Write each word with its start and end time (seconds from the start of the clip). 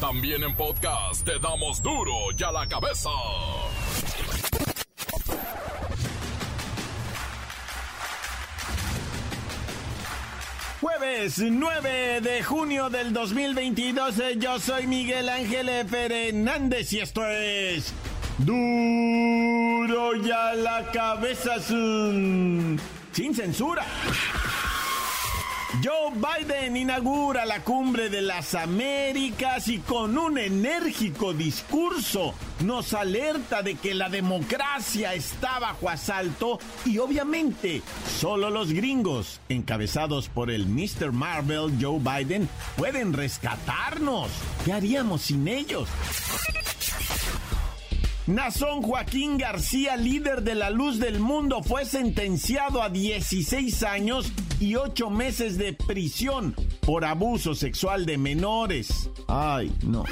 También 0.00 0.44
en 0.44 0.54
podcast 0.54 1.24
te 1.24 1.40
damos 1.40 1.82
duro 1.82 2.12
y 2.36 2.42
a 2.44 2.52
la 2.52 2.68
cabeza. 2.68 3.10
Jueves 10.80 11.38
9 11.38 12.20
de 12.20 12.44
junio 12.44 12.88
del 12.90 13.12
2022, 13.12 14.14
yo 14.38 14.60
soy 14.60 14.86
Miguel 14.86 15.28
Ángel 15.28 15.68
Fernández 15.88 16.92
y 16.92 17.00
esto 17.00 17.26
es 17.26 17.92
Duro 18.38 20.14
y 20.14 20.30
a 20.30 20.54
la 20.54 20.92
cabeza 20.92 21.58
sin 21.58 22.78
censura. 23.34 23.84
Joe 25.82 26.12
Biden 26.14 26.76
inaugura 26.78 27.44
la 27.44 27.62
cumbre 27.62 28.08
de 28.08 28.22
las 28.22 28.54
Américas 28.54 29.68
y 29.68 29.78
con 29.78 30.16
un 30.16 30.38
enérgico 30.38 31.34
discurso 31.34 32.34
nos 32.64 32.94
alerta 32.94 33.62
de 33.62 33.74
que 33.74 33.94
la 33.94 34.08
democracia 34.08 35.12
está 35.12 35.58
bajo 35.58 35.90
asalto 35.90 36.58
y 36.86 36.96
obviamente 36.98 37.82
solo 38.18 38.48
los 38.48 38.72
gringos, 38.72 39.40
encabezados 39.50 40.30
por 40.30 40.50
el 40.50 40.66
Mr. 40.66 41.12
Marvel 41.12 41.76
Joe 41.78 42.00
Biden, 42.00 42.48
pueden 42.76 43.12
rescatarnos. 43.12 44.30
¿Qué 44.64 44.72
haríamos 44.72 45.20
sin 45.20 45.46
ellos? 45.46 45.86
Nazón 48.26 48.82
Joaquín 48.82 49.38
García, 49.38 49.96
líder 49.96 50.42
de 50.42 50.54
la 50.54 50.70
luz 50.70 50.98
del 50.98 51.20
mundo, 51.20 51.62
fue 51.62 51.84
sentenciado 51.84 52.82
a 52.82 52.90
16 52.90 53.82
años 53.84 54.32
y 54.60 54.76
8 54.76 55.10
meses 55.10 55.58
de 55.58 55.72
prisión 55.72 56.54
por 56.80 57.04
abuso 57.04 57.54
sexual 57.54 58.06
de 58.06 58.18
menores. 58.18 59.10
Ay, 59.26 59.72
no. 59.84 60.04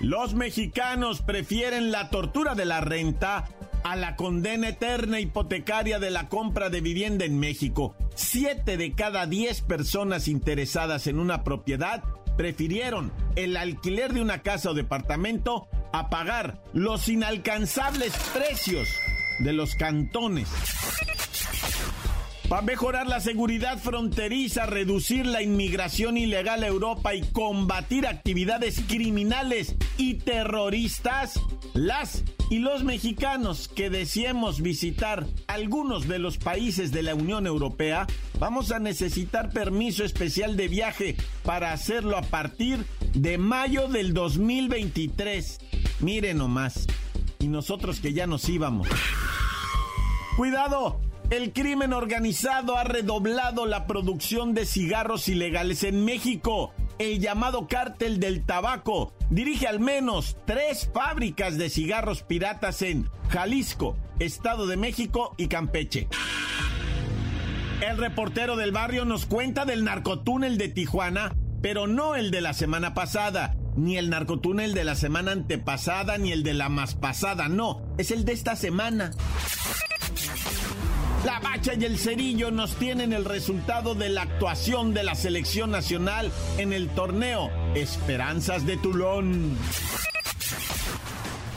Los 0.00 0.34
mexicanos 0.34 1.22
prefieren 1.22 1.90
la 1.90 2.10
tortura 2.10 2.54
de 2.54 2.64
la 2.64 2.80
renta 2.80 3.48
a 3.84 3.96
la 3.96 4.16
condena 4.16 4.68
eterna 4.68 5.20
hipotecaria 5.20 5.98
de 5.98 6.10
la 6.10 6.28
compra 6.28 6.70
de 6.70 6.80
vivienda 6.80 7.24
en 7.24 7.38
México. 7.38 7.94
Siete 8.14 8.76
de 8.76 8.92
cada 8.94 9.26
diez 9.26 9.60
personas 9.60 10.28
interesadas 10.28 11.06
en 11.06 11.18
una 11.18 11.44
propiedad 11.44 12.02
prefirieron 12.36 13.12
el 13.36 13.56
alquiler 13.56 14.12
de 14.12 14.20
una 14.20 14.42
casa 14.42 14.70
o 14.70 14.74
departamento 14.74 15.68
a 15.92 16.10
pagar 16.10 16.62
los 16.72 17.08
inalcanzables 17.08 18.12
precios 18.32 18.88
de 19.38 19.52
los 19.52 19.74
cantones. 19.74 20.48
Para 22.48 22.62
mejorar 22.62 23.06
la 23.06 23.20
seguridad 23.20 23.78
fronteriza, 23.78 24.66
reducir 24.66 25.24
la 25.24 25.42
inmigración 25.42 26.18
ilegal 26.18 26.62
a 26.62 26.66
Europa 26.66 27.14
y 27.14 27.22
combatir 27.22 28.06
actividades 28.06 28.82
criminales 28.86 29.76
y 29.96 30.14
terroristas, 30.14 31.40
las 31.72 32.22
y 32.50 32.58
los 32.58 32.84
mexicanos 32.84 33.68
que 33.68 33.88
deseemos 33.88 34.60
visitar 34.60 35.26
algunos 35.46 36.06
de 36.06 36.18
los 36.18 36.36
países 36.36 36.92
de 36.92 37.02
la 37.02 37.14
Unión 37.14 37.46
Europea, 37.46 38.06
vamos 38.38 38.70
a 38.70 38.78
necesitar 38.78 39.50
permiso 39.50 40.04
especial 40.04 40.56
de 40.56 40.68
viaje 40.68 41.16
para 41.44 41.72
hacerlo 41.72 42.18
a 42.18 42.22
partir 42.22 42.84
de 43.14 43.38
mayo 43.38 43.88
del 43.88 44.12
2023. 44.12 45.58
Miren 46.00 46.38
nomás. 46.38 46.86
Y 47.38 47.48
nosotros 47.48 48.00
que 48.00 48.12
ya 48.12 48.26
nos 48.26 48.48
íbamos. 48.48 48.88
Cuidado, 50.36 51.00
el 51.30 51.52
crimen 51.52 51.92
organizado 51.92 52.76
ha 52.76 52.84
redoblado 52.84 53.66
la 53.66 53.86
producción 53.86 54.54
de 54.54 54.66
cigarros 54.66 55.28
ilegales 55.28 55.82
en 55.84 56.04
México. 56.04 56.72
El 56.98 57.20
llamado 57.20 57.66
cártel 57.66 58.20
del 58.20 58.44
tabaco 58.44 59.12
dirige 59.30 59.66
al 59.66 59.80
menos 59.80 60.36
tres 60.46 60.90
fábricas 60.92 61.58
de 61.58 61.70
cigarros 61.70 62.22
piratas 62.22 62.82
en 62.82 63.08
Jalisco, 63.30 63.96
Estado 64.18 64.66
de 64.66 64.76
México 64.76 65.34
y 65.36 65.48
Campeche. 65.48 66.08
El 67.80 67.98
reportero 67.98 68.56
del 68.56 68.70
barrio 68.70 69.04
nos 69.04 69.26
cuenta 69.26 69.64
del 69.64 69.84
narcotúnel 69.84 70.56
de 70.56 70.68
Tijuana, 70.68 71.34
pero 71.60 71.86
no 71.86 72.14
el 72.14 72.30
de 72.30 72.40
la 72.40 72.54
semana 72.54 72.94
pasada, 72.94 73.56
ni 73.76 73.98
el 73.98 74.10
narcotúnel 74.10 74.72
de 74.72 74.84
la 74.84 74.94
semana 74.94 75.32
antepasada, 75.32 76.16
ni 76.16 76.30
el 76.30 76.44
de 76.44 76.54
la 76.54 76.68
más 76.68 76.94
pasada, 76.94 77.48
no, 77.48 77.82
es 77.98 78.12
el 78.12 78.24
de 78.24 78.32
esta 78.32 78.54
semana. 78.54 79.10
La 81.24 81.40
Bacha 81.40 81.72
y 81.74 81.84
el 81.84 81.98
Cerillo 81.98 82.50
nos 82.50 82.74
tienen 82.76 83.14
el 83.14 83.24
resultado 83.24 83.94
de 83.94 84.10
la 84.10 84.22
actuación 84.22 84.92
de 84.92 85.04
la 85.04 85.14
selección 85.14 85.70
nacional 85.70 86.30
en 86.58 86.74
el 86.74 86.88
torneo 86.90 87.50
Esperanzas 87.74 88.66
de 88.66 88.76
Tulón. 88.76 89.56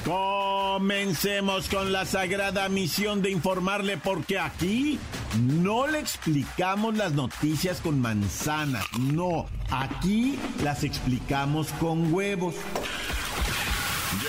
Comencemos 0.06 1.68
con 1.68 1.92
la 1.92 2.06
sagrada 2.06 2.70
misión 2.70 3.22
de 3.22 3.30
informarle 3.30 3.98
porque 3.98 4.40
aquí 4.40 5.00
no 5.38 5.86
le 5.86 6.00
explicamos 6.00 6.96
las 6.96 7.12
noticias 7.12 7.82
con 7.82 8.00
manzanas, 8.00 8.86
no, 8.98 9.48
aquí 9.70 10.40
las 10.64 10.86
explicamos 10.86 11.74
con 11.74 12.14
huevos. 12.14 12.56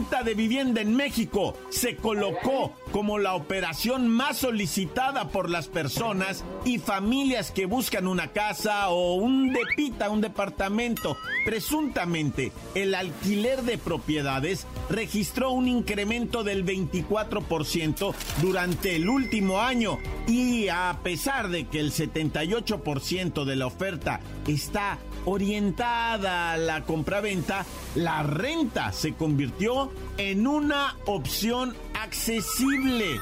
De 0.00 0.34
vivienda 0.34 0.80
en 0.80 0.96
México. 0.96 1.54
Se 1.68 1.94
colocó 1.94 2.72
como 2.92 3.18
la 3.18 3.34
operación 3.34 4.08
más 4.08 4.38
solicitada 4.38 5.28
por 5.28 5.50
las 5.50 5.68
personas 5.68 6.44
y 6.64 6.78
familias 6.78 7.50
que 7.50 7.66
buscan 7.66 8.06
una 8.06 8.28
casa 8.28 8.88
o 8.90 9.14
un 9.14 9.52
depita, 9.52 10.10
un 10.10 10.20
departamento. 10.20 11.16
Presuntamente, 11.44 12.52
el 12.74 12.94
alquiler 12.94 13.62
de 13.62 13.78
propiedades 13.78 14.66
registró 14.88 15.50
un 15.52 15.68
incremento 15.68 16.44
del 16.44 16.64
24% 16.64 18.14
durante 18.42 18.96
el 18.96 19.08
último 19.08 19.60
año 19.60 19.98
y 20.26 20.68
a 20.68 20.98
pesar 21.02 21.48
de 21.48 21.66
que 21.66 21.80
el 21.80 21.92
78% 21.92 23.44
de 23.44 23.56
la 23.56 23.66
oferta 23.66 24.20
está 24.46 24.98
orientada 25.24 26.52
a 26.52 26.56
la 26.56 26.82
compraventa, 26.84 27.64
la 27.94 28.22
renta 28.22 28.92
se 28.92 29.14
convirtió 29.14 29.90
en 30.16 30.46
una 30.46 30.96
opción 31.06 31.74
accesible. 32.02 33.20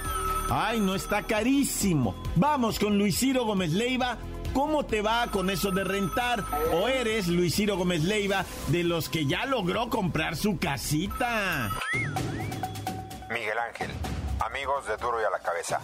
Ay, 0.51 0.81
no 0.81 0.95
está 0.95 1.23
carísimo. 1.23 2.15
Vamos 2.37 2.79
con 2.79 2.97
Luis 2.99 3.19
Ciro 3.19 3.45
Gómez 3.45 3.73
Leiva. 3.73 4.19
¿Cómo 4.55 4.87
te 4.87 5.03
va 5.03 5.27
con 5.31 5.51
eso 5.51 5.71
de 5.71 5.85
rentar? 5.85 6.43
¿O 6.73 6.89
eres 6.89 7.29
Luis 7.29 7.55
Ciro 7.55 7.77
Gómez 7.77 8.03
Leiva 8.05 8.45
de 8.69 8.83
los 8.83 9.09
que 9.09 9.27
ya 9.27 9.45
logró 9.45 9.91
comprar 9.91 10.37
su 10.37 10.59
casita? 10.59 11.71
Miguel 13.31 13.59
Ángel, 13.59 13.91
amigos 14.41 14.87
de 14.87 14.97
Duro 14.97 15.21
y 15.21 15.25
a 15.25 15.31
la 15.31 15.41
Cabeza. 15.41 15.81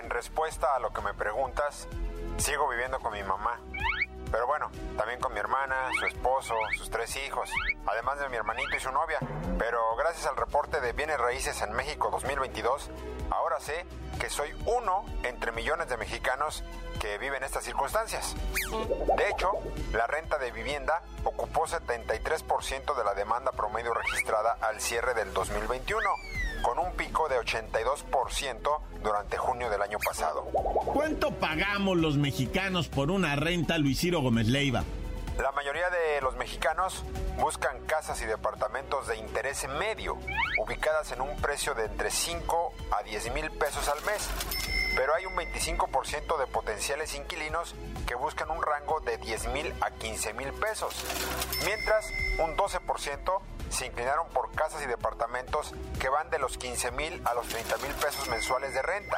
En 0.00 0.10
respuesta 0.10 0.66
a 0.76 0.80
lo 0.80 0.92
que 0.92 1.02
me 1.02 1.12
preguntas, 1.14 1.88
sigo 2.38 2.68
viviendo 2.68 3.00
con 3.00 3.12
mi 3.12 3.22
mamá 3.22 3.60
pero 4.30 4.46
bueno, 4.46 4.70
también 4.96 5.20
con 5.20 5.32
mi 5.32 5.38
hermana, 5.38 5.88
su 5.98 6.06
esposo, 6.06 6.54
sus 6.76 6.90
tres 6.90 7.16
hijos, 7.16 7.50
además 7.86 8.18
de 8.18 8.28
mi 8.28 8.36
hermanito 8.36 8.76
y 8.76 8.80
su 8.80 8.90
novia. 8.90 9.18
Pero 9.58 9.96
gracias 9.96 10.26
al 10.26 10.36
reporte 10.36 10.80
de 10.80 10.92
bienes 10.92 11.18
raíces 11.18 11.60
en 11.62 11.72
México 11.72 12.10
2022, 12.10 12.90
ahora 13.30 13.60
sé 13.60 13.86
que 14.20 14.30
soy 14.30 14.50
uno 14.66 15.04
entre 15.22 15.52
millones 15.52 15.88
de 15.88 15.96
mexicanos 15.96 16.64
que 17.00 17.18
viven 17.18 17.42
estas 17.42 17.64
circunstancias. 17.64 18.34
De 19.16 19.28
hecho, 19.28 19.52
la 19.92 20.06
renta 20.06 20.38
de 20.38 20.50
vivienda 20.50 21.02
ocupó 21.24 21.66
73% 21.66 22.96
de 22.96 23.04
la 23.04 23.14
demanda 23.14 23.52
promedio 23.52 23.94
registrada 23.94 24.56
al 24.60 24.80
cierre 24.80 25.14
del 25.14 25.32
2021 25.32 26.00
con 26.62 26.78
un 26.78 26.92
pico 26.92 27.28
de 27.28 27.38
82% 27.38 28.80
durante 29.02 29.36
junio 29.36 29.70
del 29.70 29.82
año 29.82 29.98
pasado. 29.98 30.44
¿Cuánto 30.92 31.30
pagamos 31.32 31.96
los 31.96 32.16
mexicanos 32.16 32.88
por 32.88 33.10
una 33.10 33.36
renta, 33.36 33.78
Luis 33.78 34.00
Ciro 34.00 34.20
Gómez 34.20 34.48
Leiva? 34.48 34.84
La 35.38 35.52
mayoría 35.52 35.90
de 35.90 36.20
los 36.22 36.34
mexicanos 36.36 37.04
buscan 37.38 37.84
casas 37.86 38.22
y 38.22 38.24
departamentos 38.24 39.06
de 39.06 39.18
interés 39.18 39.68
medio, 39.78 40.16
ubicadas 40.58 41.12
en 41.12 41.20
un 41.20 41.36
precio 41.36 41.74
de 41.74 41.84
entre 41.84 42.10
5 42.10 42.72
a 42.98 43.02
10 43.02 43.32
mil 43.34 43.50
pesos 43.50 43.86
al 43.88 44.02
mes. 44.04 44.30
pero 44.96 45.14
hay 45.14 45.26
un 45.26 45.36
25% 45.36 46.38
de 46.38 46.46
potenciales 46.46 47.14
inquilinos 47.14 47.74
que 48.06 48.14
buscan 48.14 48.50
un 48.50 48.62
rango 48.62 49.00
de 49.00 49.18
10 49.18 49.48
mil 49.48 49.72
a 49.82 49.90
15 49.90 50.32
mil 50.32 50.52
pesos, 50.54 50.94
mientras 51.66 52.06
un 52.38 52.56
12% 52.56 53.40
se 53.68 53.86
inclinaron 53.86 54.28
por 54.28 54.52
casas 54.52 54.82
y 54.82 54.86
departamentos 54.86 55.72
que 55.98 56.08
van 56.08 56.30
de 56.30 56.38
los 56.38 56.58
15 56.58 56.90
mil 56.92 57.22
a 57.24 57.34
los 57.34 57.46
30 57.48 57.76
mil 57.78 57.92
pesos 57.94 58.28
mensuales 58.28 58.74
de 58.74 58.82
renta 58.82 59.16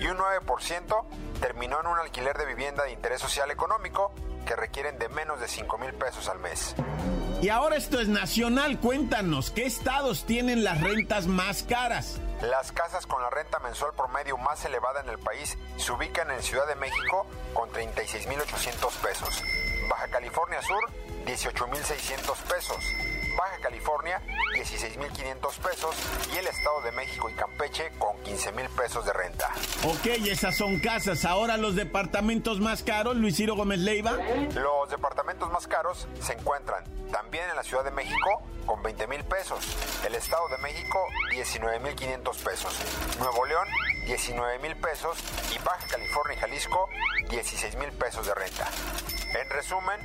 y 0.00 0.06
un 0.06 0.18
9% 0.18 1.04
terminó 1.40 1.80
en 1.80 1.86
un 1.86 1.98
alquiler 1.98 2.36
de 2.36 2.46
vivienda 2.46 2.84
de 2.84 2.92
interés 2.92 3.20
social 3.20 3.50
económico 3.50 4.12
que 4.46 4.56
requieren 4.56 4.98
de 4.98 5.08
menos 5.08 5.40
de 5.40 5.48
5 5.48 5.78
mil 5.78 5.92
pesos 5.94 6.28
al 6.28 6.38
mes. 6.38 6.74
Y 7.42 7.48
ahora 7.48 7.76
esto 7.76 8.00
es 8.00 8.08
nacional, 8.08 8.78
cuéntanos, 8.80 9.50
¿qué 9.50 9.64
estados 9.64 10.26
tienen 10.26 10.62
las 10.62 10.80
rentas 10.80 11.26
más 11.26 11.62
caras? 11.62 12.20
Las 12.42 12.72
casas 12.72 13.06
con 13.06 13.22
la 13.22 13.30
renta 13.30 13.58
mensual 13.60 13.92
promedio 13.94 14.36
más 14.36 14.64
elevada 14.64 15.00
en 15.00 15.08
el 15.08 15.18
país 15.18 15.56
se 15.76 15.92
ubican 15.92 16.30
en 16.30 16.42
Ciudad 16.42 16.66
de 16.66 16.74
México 16.74 17.26
con 17.54 17.70
36.800 17.70 18.90
pesos, 19.02 19.42
Baja 19.88 20.08
California 20.08 20.60
Sur 20.62 20.84
18.600 21.26 22.36
pesos, 22.48 22.84
Baja 23.36 23.58
California 23.62 24.20
16.500 24.54 25.58
pesos 25.58 25.96
y 26.32 26.38
el 26.38 26.46
Estado 26.46 26.82
de 26.82 26.92
México 26.92 27.28
y 27.28 27.34
Campeche 27.34 27.90
con 27.98 28.16
15.000 28.24 28.68
pesos 28.70 29.04
de 29.04 29.12
renta. 29.12 29.52
Ok, 29.84 30.06
esas 30.26 30.56
son 30.56 30.80
casas. 30.80 31.24
Ahora 31.24 31.56
los 31.56 31.76
departamentos 31.76 32.60
más 32.60 32.82
caros, 32.82 33.16
Luis 33.16 33.36
Ciro 33.36 33.54
Gómez 33.54 33.78
Leiva. 33.80 34.12
Los 34.54 34.90
departamentos 34.90 35.50
más 35.50 35.66
caros 35.66 36.08
se 36.20 36.34
encuentran 36.34 36.84
también 37.10 37.48
en 37.50 37.56
la 37.56 37.62
Ciudad 37.62 37.84
de 37.84 37.90
México 37.90 38.42
con 38.66 38.82
20.000 38.82 39.24
pesos, 39.24 39.58
el 40.06 40.14
Estado 40.14 40.48
de 40.48 40.58
México 40.58 41.04
19.500 41.32 42.36
pesos, 42.44 42.72
Nuevo 43.18 43.44
León 43.46 43.66
19.000 44.06 44.80
pesos 44.80 45.18
y 45.52 45.58
Baja 45.64 45.86
California 45.88 46.36
y 46.36 46.40
Jalisco 46.40 46.88
16.000 47.28 47.90
pesos 47.92 48.26
de 48.26 48.34
renta. 48.34 48.68
En 49.40 49.50
resumen, 49.50 50.00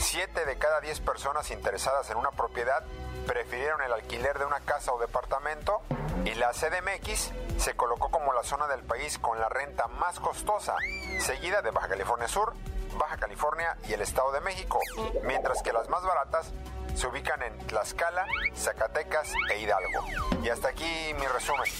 7 0.00 0.46
de 0.46 0.56
cada 0.56 0.80
10 0.80 1.00
personas 1.00 1.50
interesadas 1.50 2.10
en 2.10 2.16
una 2.16 2.30
propiedad 2.30 2.84
prefirieron 3.26 3.82
el 3.82 3.92
alquiler 3.92 4.38
de 4.38 4.46
una 4.46 4.60
casa 4.60 4.92
o 4.92 4.98
departamento 4.98 5.82
y 6.24 6.34
la 6.34 6.52
CDMX 6.52 7.32
se 7.58 7.76
colocó 7.76 8.10
como 8.10 8.32
la 8.32 8.42
zona 8.42 8.66
del 8.66 8.82
país 8.82 9.18
con 9.18 9.38
la 9.38 9.48
renta 9.48 9.88
más 9.88 10.18
costosa, 10.18 10.74
seguida 11.18 11.60
de 11.62 11.70
Baja 11.70 11.88
California 11.88 12.28
Sur, 12.28 12.54
Baja 12.98 13.18
California 13.18 13.76
y 13.88 13.92
el 13.92 14.00
Estado 14.00 14.32
de 14.32 14.40
México, 14.40 14.80
mientras 15.22 15.62
que 15.62 15.72
las 15.72 15.88
más 15.88 16.02
baratas 16.02 16.50
se 16.94 17.06
ubican 17.06 17.42
en 17.42 17.56
Tlaxcala, 17.66 18.26
Zacatecas 18.56 19.32
e 19.52 19.58
Hidalgo. 19.58 20.04
Y 20.42 20.48
hasta 20.48 20.68
aquí 20.68 21.14
mi 21.18 21.26
resumen. 21.26 21.70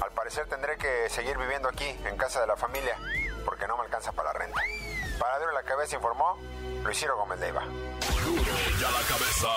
Al 0.00 0.12
parecer 0.12 0.46
tendré 0.48 0.76
que 0.76 1.08
seguir 1.08 1.36
viviendo 1.38 1.68
aquí, 1.68 1.88
en 2.04 2.16
casa 2.16 2.40
de 2.40 2.46
la 2.46 2.56
familia, 2.56 2.96
porque 3.44 3.66
no 3.66 3.76
me 3.76 3.84
alcanza 3.84 4.12
para 4.12 4.32
la 4.32 4.38
renta. 4.38 4.60
Para 5.20 5.38
Duro 5.38 5.52
la 5.52 5.62
Cabeza 5.62 5.96
informó 5.96 6.38
Luis 6.82 7.06
Gómez 7.14 7.38
Leiva. 7.40 7.62
Duro 8.24 8.42
ya 8.80 8.90
la 8.90 9.00
cabeza. 9.06 9.48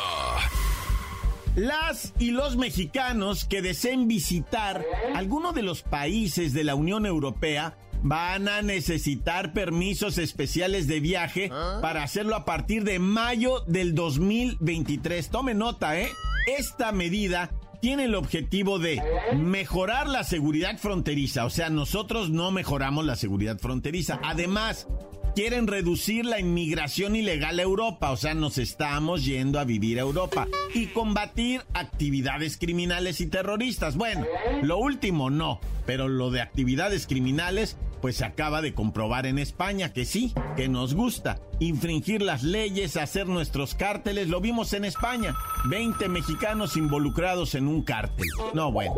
Las 1.55 2.13
y 2.19 2.31
los 2.31 2.57
mexicanos 2.57 3.45
que 3.45 3.61
deseen 3.61 4.09
visitar 4.09 4.83
alguno 5.15 5.53
de 5.53 5.61
los 5.61 5.81
países 5.81 6.51
de 6.51 6.65
la 6.65 6.75
Unión 6.75 7.05
Europea 7.05 7.77
van 8.01 8.49
a 8.49 8.61
necesitar 8.61 9.53
permisos 9.53 10.17
especiales 10.17 10.87
de 10.87 10.99
viaje 10.99 11.49
para 11.81 12.03
hacerlo 12.03 12.35
a 12.35 12.43
partir 12.43 12.83
de 12.83 12.99
mayo 12.99 13.61
del 13.61 13.95
2023. 13.95 15.29
Tome 15.29 15.53
nota, 15.53 15.97
¿eh? 15.97 16.09
Esta 16.45 16.91
medida 16.91 17.51
tiene 17.79 18.05
el 18.05 18.15
objetivo 18.15 18.79
de 18.79 19.01
mejorar 19.37 20.09
la 20.09 20.25
seguridad 20.25 20.77
fronteriza. 20.77 21.45
O 21.45 21.49
sea, 21.49 21.69
nosotros 21.69 22.29
no 22.29 22.51
mejoramos 22.51 23.05
la 23.05 23.15
seguridad 23.15 23.57
fronteriza. 23.59 24.19
Además, 24.23 24.87
quieren 25.35 25.67
reducir 25.67 26.25
la 26.25 26.39
inmigración 26.39 27.15
ilegal 27.15 27.59
a 27.59 27.63
Europa, 27.63 28.11
o 28.11 28.17
sea, 28.17 28.33
nos 28.33 28.57
estamos 28.57 29.25
yendo 29.25 29.59
a 29.59 29.63
vivir 29.63 29.97
a 29.97 30.03
Europa 30.03 30.47
y 30.73 30.87
combatir 30.87 31.61
actividades 31.73 32.57
criminales 32.57 33.19
y 33.21 33.27
terroristas. 33.27 33.95
Bueno, 33.95 34.25
lo 34.61 34.77
último 34.77 35.29
no, 35.29 35.59
pero 35.85 36.07
lo 36.07 36.29
de 36.29 36.41
actividades 36.41 37.07
criminales 37.07 37.77
pues 38.01 38.17
se 38.17 38.25
acaba 38.25 38.61
de 38.61 38.73
comprobar 38.73 39.25
en 39.25 39.39
España 39.39 39.93
que 39.93 40.03
sí, 40.03 40.33
que 40.57 40.67
nos 40.67 40.93
gusta 40.93 41.39
infringir 41.59 42.21
las 42.21 42.43
leyes, 42.43 42.97
hacer 42.97 43.27
nuestros 43.27 43.75
cárteles, 43.75 44.27
lo 44.27 44.41
vimos 44.41 44.73
en 44.73 44.83
España, 44.83 45.33
20 45.69 46.09
mexicanos 46.09 46.75
involucrados 46.75 47.55
en 47.55 47.69
un 47.69 47.81
cártel. 47.81 48.27
No, 48.53 48.73
bueno. 48.73 48.93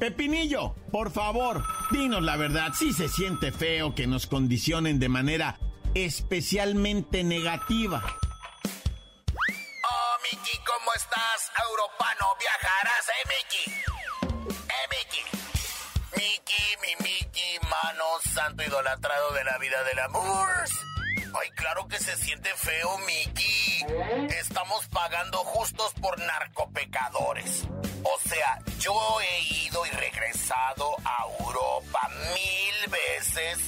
Pepinillo, 0.00 0.74
por 0.90 1.12
favor, 1.12 1.62
dinos 1.92 2.24
la 2.24 2.36
verdad, 2.36 2.72
si 2.74 2.92
se 2.92 3.08
siente 3.08 3.52
feo 3.52 3.94
que 3.94 4.08
nos 4.08 4.26
condicionen 4.26 4.98
de 4.98 5.08
manera 5.08 5.60
especialmente 5.94 7.24
negativa. 7.24 8.02
Oh, 9.34 10.16
Miki, 10.22 10.58
¿cómo 10.58 10.92
estás? 10.94 11.50
Europano, 11.68 12.26
viajarás, 12.38 13.08
eh, 13.08 13.28
Miki. 13.28 13.70
Eh, 14.68 14.86
Miki. 14.90 15.22
Miki, 16.16 16.76
mi 16.82 16.94
Miki, 17.04 17.58
mano 17.68 18.04
santo 18.34 18.62
idolatrado 18.62 19.32
de 19.32 19.44
la 19.44 19.58
vida 19.58 19.82
del 19.84 19.98
amor. 20.00 20.48
Ay, 21.40 21.50
claro 21.50 21.86
que 21.88 21.98
se 21.98 22.16
siente 22.16 22.50
feo, 22.54 22.98
Miki. 22.98 23.84
Estamos 24.38 24.86
pagando 24.88 25.38
justos 25.38 25.92
por 26.00 26.18
narcopecadores. 26.18 27.64
O 28.02 28.28
sea, 28.28 28.58
yo 28.78 28.94
he 29.20 29.40
ido 29.64 29.84
y 29.86 29.90
regresado 29.90 30.96
a 31.04 31.26
Europa 31.38 32.08
mil 32.34 32.90
veces 32.90 33.58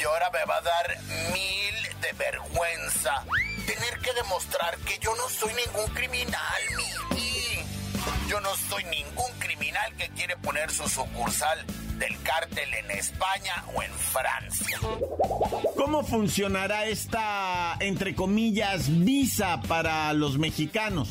y 0.00 0.04
ahora 0.04 0.30
me 0.30 0.44
va 0.44 0.56
a 0.56 0.60
dar 0.62 1.02
mil 1.32 1.61
de 2.02 2.12
vergüenza 2.12 3.24
tener 3.66 3.98
que 4.00 4.12
demostrar 4.14 4.76
que 4.78 4.98
yo 4.98 5.14
no 5.14 5.28
soy 5.28 5.52
ningún 5.54 5.86
criminal, 5.94 6.62
Miki. 6.76 7.60
Yo 8.28 8.40
no 8.40 8.54
soy 8.56 8.84
ningún 8.84 9.30
criminal 9.38 9.94
que 9.96 10.08
quiere 10.10 10.36
poner 10.36 10.70
su 10.70 10.88
sucursal 10.88 11.64
del 11.98 12.20
cártel 12.22 12.74
en 12.74 12.90
España 12.90 13.64
o 13.74 13.82
en 13.82 13.92
Francia. 13.92 14.78
¿Cómo 15.76 16.02
funcionará 16.04 16.86
esta, 16.86 17.76
entre 17.78 18.14
comillas, 18.14 18.86
visa 18.88 19.60
para 19.68 20.12
los 20.12 20.38
mexicanos? 20.38 21.10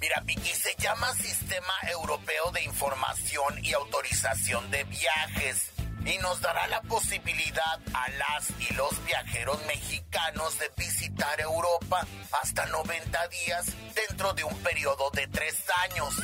Mira, 0.00 0.20
Vicky, 0.24 0.50
se 0.54 0.74
llama 0.78 1.12
Sistema 1.14 1.74
Europeo 1.90 2.50
de 2.52 2.62
Información 2.62 3.62
y 3.62 3.72
Autorización 3.74 4.70
de 4.70 4.84
Viajes 4.84 5.73
y 6.04 6.18
nos 6.18 6.40
dará 6.40 6.66
la 6.68 6.80
posibilidad 6.82 7.80
a 7.92 8.08
las 8.10 8.50
y 8.58 8.72
los 8.74 9.04
viajeros 9.04 9.64
mexicanos 9.66 10.58
de 10.58 10.70
visitar 10.76 11.40
Europa 11.40 12.06
hasta 12.42 12.66
90 12.66 13.28
días 13.28 13.66
dentro 13.94 14.32
de 14.34 14.44
un 14.44 14.56
periodo 14.58 15.10
de 15.10 15.26
tres 15.28 15.64
años. 15.90 16.14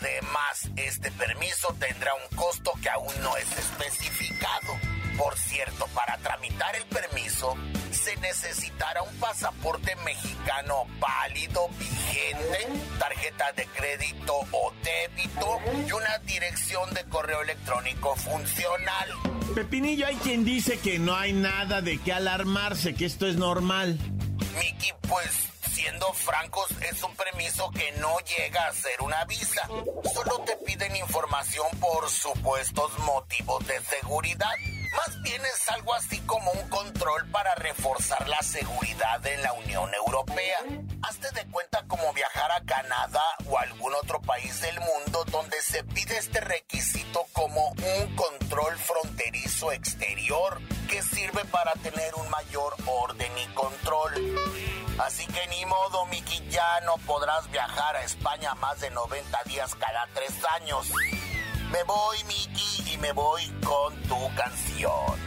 Además, 0.00 0.68
este 0.76 1.10
permiso 1.12 1.74
tendrá 1.78 2.12
un 2.14 2.36
costo 2.36 2.72
que 2.82 2.90
aún 2.90 3.14
no 3.22 3.36
es 3.36 3.50
especificado. 3.56 4.93
Por 5.16 5.38
cierto, 5.38 5.86
para 5.94 6.18
tramitar 6.18 6.74
el 6.76 6.84
permiso 6.86 7.56
se 7.90 8.16
necesitará 8.16 9.02
un 9.02 9.14
pasaporte 9.16 9.94
mexicano 10.04 10.86
válido, 10.98 11.68
vigente, 11.78 12.68
tarjeta 12.98 13.52
de 13.52 13.66
crédito 13.66 14.34
o 14.52 14.72
débito 14.82 15.58
y 15.86 15.92
una 15.92 16.18
dirección 16.18 16.92
de 16.92 17.04
correo 17.04 17.42
electrónico 17.42 18.14
funcional. 18.16 19.08
Pepinillo, 19.54 20.06
hay 20.06 20.16
quien 20.16 20.44
dice 20.44 20.78
que 20.80 20.98
no 20.98 21.14
hay 21.14 21.32
nada 21.32 21.80
de 21.80 21.98
qué 21.98 22.12
alarmarse, 22.12 22.94
que 22.94 23.06
esto 23.06 23.26
es 23.26 23.36
normal. 23.36 23.98
Miki, 24.58 24.92
pues 25.08 25.30
siendo 25.72 26.12
francos, 26.12 26.66
es 26.90 27.02
un 27.02 27.14
permiso 27.14 27.70
que 27.70 27.92
no 28.00 28.16
llega 28.20 28.66
a 28.66 28.72
ser 28.72 29.00
una 29.00 29.24
visa. 29.26 29.62
Solo 30.12 30.40
te 30.44 30.56
piden 30.64 30.96
información 30.96 31.66
por 31.80 32.08
supuestos 32.10 32.98
motivos 33.00 33.66
de 33.66 33.80
seguridad. 33.80 34.54
Más 34.96 35.22
bien 35.22 35.42
es 35.44 35.68
algo 35.68 35.94
así 35.94 36.20
como 36.20 36.50
un 36.52 36.68
control 36.68 37.26
para 37.30 37.54
reforzar 37.56 38.28
la 38.28 38.40
seguridad 38.42 39.26
en 39.26 39.42
la 39.42 39.52
Unión 39.52 39.92
Europea. 39.94 40.58
Hazte 41.02 41.30
de 41.32 41.44
cuenta 41.50 41.84
como 41.86 42.12
viajar 42.12 42.50
a 42.52 42.64
Canadá 42.64 43.24
o 43.46 43.58
algún 43.58 43.92
otro 43.94 44.20
país 44.22 44.60
del 44.60 44.78
mundo 44.80 45.24
donde 45.30 45.60
se 45.62 45.84
pide 45.84 46.16
este 46.18 46.40
requisito 46.40 47.26
como 47.32 47.70
un 47.70 48.16
control 48.16 48.78
fronterizo 48.78 49.72
exterior 49.72 50.60
que 50.88 51.02
sirve 51.02 51.44
para 51.46 51.72
tener 51.74 52.14
un 52.14 52.28
mayor 52.30 52.74
orden 52.86 53.32
y 53.38 53.54
control. 53.54 54.12
Así 54.98 55.26
que 55.26 55.46
ni 55.48 55.66
modo, 55.66 56.06
Miki, 56.06 56.48
ya 56.48 56.80
no 56.82 56.96
podrás 56.98 57.50
viajar 57.50 57.96
a 57.96 58.04
España 58.04 58.54
más 58.54 58.80
de 58.80 58.90
90 58.90 59.42
días 59.44 59.74
cada 59.74 60.06
tres 60.14 60.32
años. 60.60 60.88
Me 61.74 61.82
voy, 61.82 62.18
Miki, 62.28 62.94
y 62.94 62.98
me 62.98 63.10
voy 63.10 63.42
con 63.64 63.92
tu 64.02 64.32
canción. 64.36 65.18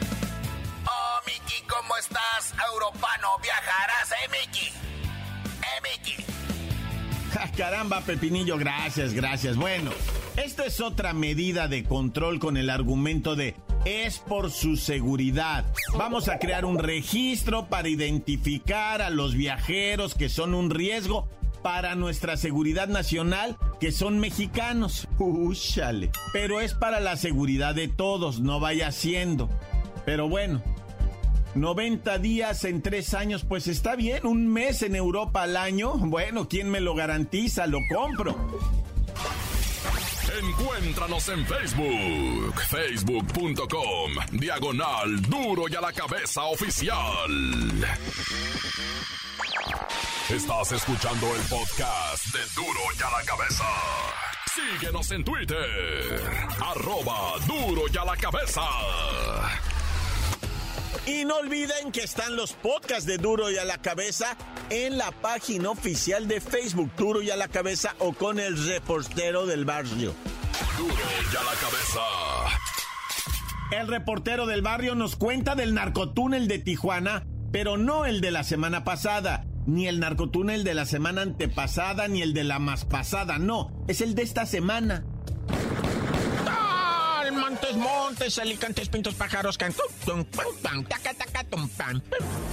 Oh, 0.86 1.20
Miki, 1.25 1.62
¿cómo 1.68 1.98
estás? 1.98 2.54
Europano, 2.72 3.27
viajarás, 3.44 4.12
¿eh, 4.13 4.30
Miki? 4.32 4.68
¿Eh, 4.68 5.82
Miki? 5.84 7.58
Caramba, 7.58 8.00
Pepinillo, 8.00 8.58
gracias, 8.58 9.13
gracias. 9.13 9.58
Bueno, 9.58 9.92
esta 10.38 10.66
es 10.66 10.80
otra 10.80 11.12
medida 11.12 11.68
de 11.68 11.84
control 11.84 12.39
con 12.39 12.56
el 12.56 12.70
argumento 12.70 13.36
de 13.36 13.54
es 13.84 14.20
por 14.20 14.50
su 14.50 14.77
seguridad. 14.77 15.66
Vamos 15.98 16.30
a 16.30 16.39
crear 16.39 16.63
un 16.63 16.80
registro 16.80 17.68
para 17.68 17.89
identificar 17.89 19.01
a 19.01 19.10
los 19.10 19.34
viajeros 19.34 20.16
que 20.16 20.30
son 20.30 20.54
un 20.54 20.70
riesgo 20.70 21.27
para 21.62 21.96
nuestra 21.96 22.38
seguridad 22.38 22.88
nacional, 22.88 23.58
que 23.80 23.92
son 23.92 24.20
mexicanos. 24.20 25.08
Úchale. 25.18 26.12
Pero 26.34 26.62
es 26.62 26.74
para 26.74 27.00
la 27.00 27.18
seguridad 27.18 27.76
de 27.76 27.88
todos, 27.88 28.40
no 28.40 28.60
vaya 28.60 28.92
siendo. 28.92 29.50
Pero 30.06 30.30
bueno, 30.30 30.62
90 31.56 32.20
días 32.20 32.64
en 32.64 32.82
tres 32.82 33.14
años, 33.14 33.44
pues 33.44 33.68
está 33.68 33.96
bien. 33.96 34.26
Un 34.26 34.48
mes 34.48 34.82
en 34.84 34.96
Europa 34.96 35.44
al 35.44 35.58
año, 35.58 35.94
bueno, 35.98 36.48
¿quién 36.48 36.70
me 36.70 36.80
lo 36.80 36.96
garantiza? 36.96 37.68
Lo 37.68 37.80
compro. 37.94 38.36
Encuéntranos 40.40 41.30
en 41.30 41.46
Facebook, 41.46 42.62
facebook.com, 42.70 44.12
diagonal 44.34 45.22
duro 45.22 45.64
y 45.68 45.76
a 45.76 45.82
la 45.82 45.92
cabeza 45.94 46.44
oficial. 46.44 47.32
Estás 50.29 50.74
escuchando 50.74 51.25
el 51.34 51.41
podcast 51.43 52.34
de 52.34 52.39
duro 52.53 52.79
y 53.00 53.01
a 53.01 53.17
la 53.17 53.24
cabeza. 53.25 53.63
Síguenos 54.53 55.12
en 55.12 55.24
Twitter, 55.24 56.22
arroba 56.60 57.36
duro 57.48 57.84
y 57.89 57.98
a 57.98 58.03
la 58.03 58.17
cabeza. 58.17 58.62
Y 61.05 61.24
no 61.24 61.38
olviden 61.38 61.93
que 61.93 62.01
están 62.01 62.36
los 62.36 62.51
podcasts 62.51 63.05
de 63.05 63.17
Duro 63.17 63.50
y 63.50 63.57
a 63.57 63.63
la 63.63 63.77
Cabeza 63.77 64.36
en 64.69 64.98
la 64.98 65.12
página 65.12 65.69
oficial 65.69 66.27
de 66.27 66.41
Facebook 66.41 66.91
Duro 66.98 67.22
y 67.22 67.29
a 67.29 67.38
la 67.38 67.48
Cabeza 67.48 67.96
o 68.00 68.12
con 68.12 68.38
el 68.38 68.62
reportero 68.67 69.46
del 69.46 69.63
barrio. 69.63 70.13
Duro 70.77 70.93
y 70.93 71.36
a 71.38 71.43
la 71.43 71.53
Cabeza. 71.62 72.01
El 73.72 73.88
reportero 73.88 74.46
del 74.46 74.62
barrio 74.62 74.96
nos 74.96 75.15
cuenta 75.15 75.55
del 75.55 75.74
narcotúnel 75.74 76.50
de 76.50 76.60
Tijuana, 76.60 77.24
pero 77.53 77.77
no 77.77 78.03
el 78.05 78.19
de 78.19 78.31
la 78.31 78.43
semana 78.43 78.84
pasada, 78.84 79.46
ni 79.67 79.88
el 79.88 80.00
narcotúnel 80.00 80.63
de 80.63 80.74
la 80.74 80.86
semana 80.86 81.21
antepasada, 81.21 82.07
ni 82.07 82.21
el 82.21 82.33
de 82.33 82.45
la 82.45 82.57
más 82.57 82.86
pasada, 82.86 83.38
no, 83.38 83.71
es 83.88 84.01
el 84.01 84.15
de 84.15 84.24
esta 84.24 84.45
semana. 84.45 85.05
Montes, 87.58 87.76
montes, 87.76 88.38
alicantes, 88.38 88.88
pintos, 88.88 89.16
pájaros. 89.16 89.58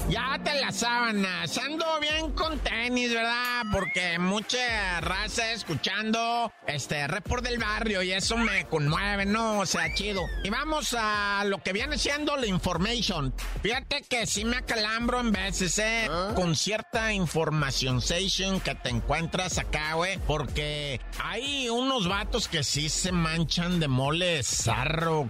Ya 0.08 0.40
te 0.42 0.60
las 0.60 0.76
sábanas. 0.76 1.58
Ando 1.58 1.84
bien 2.00 2.32
con 2.32 2.58
tenis, 2.60 3.12
¿verdad? 3.12 3.64
Porque 3.70 4.18
mucha 4.18 5.02
raza 5.02 5.52
escuchando 5.52 6.50
este 6.66 7.06
report 7.06 7.44
del 7.44 7.58
barrio 7.58 8.02
y 8.02 8.12
eso 8.12 8.38
me 8.38 8.64
conmueve, 8.66 9.26
¿no? 9.26 9.60
O 9.60 9.66
sea, 9.66 9.92
chido. 9.94 10.22
Y 10.42 10.48
vamos 10.48 10.96
a 10.98 11.42
lo 11.44 11.62
que 11.62 11.74
viene 11.74 11.98
siendo 11.98 12.36
la 12.36 12.46
information. 12.46 13.34
Fíjate 13.62 14.02
que 14.08 14.26
sí 14.26 14.46
me 14.46 14.56
acalambro 14.56 15.20
en 15.20 15.32
veces, 15.32 15.78
¿eh? 15.78 16.08
Con 16.34 16.56
cierta 16.56 17.12
información 17.12 17.98
station 17.98 18.58
que 18.60 18.74
te 18.74 18.88
encuentras 18.88 19.58
acá, 19.58 19.94
güey. 19.94 20.18
Porque 20.26 20.98
hay 21.22 21.68
unos 21.68 22.08
vatos 22.08 22.48
que 22.48 22.64
sí 22.64 22.88
se 22.88 23.12
manchan 23.12 23.80
de 23.80 23.88
mole 23.88 24.42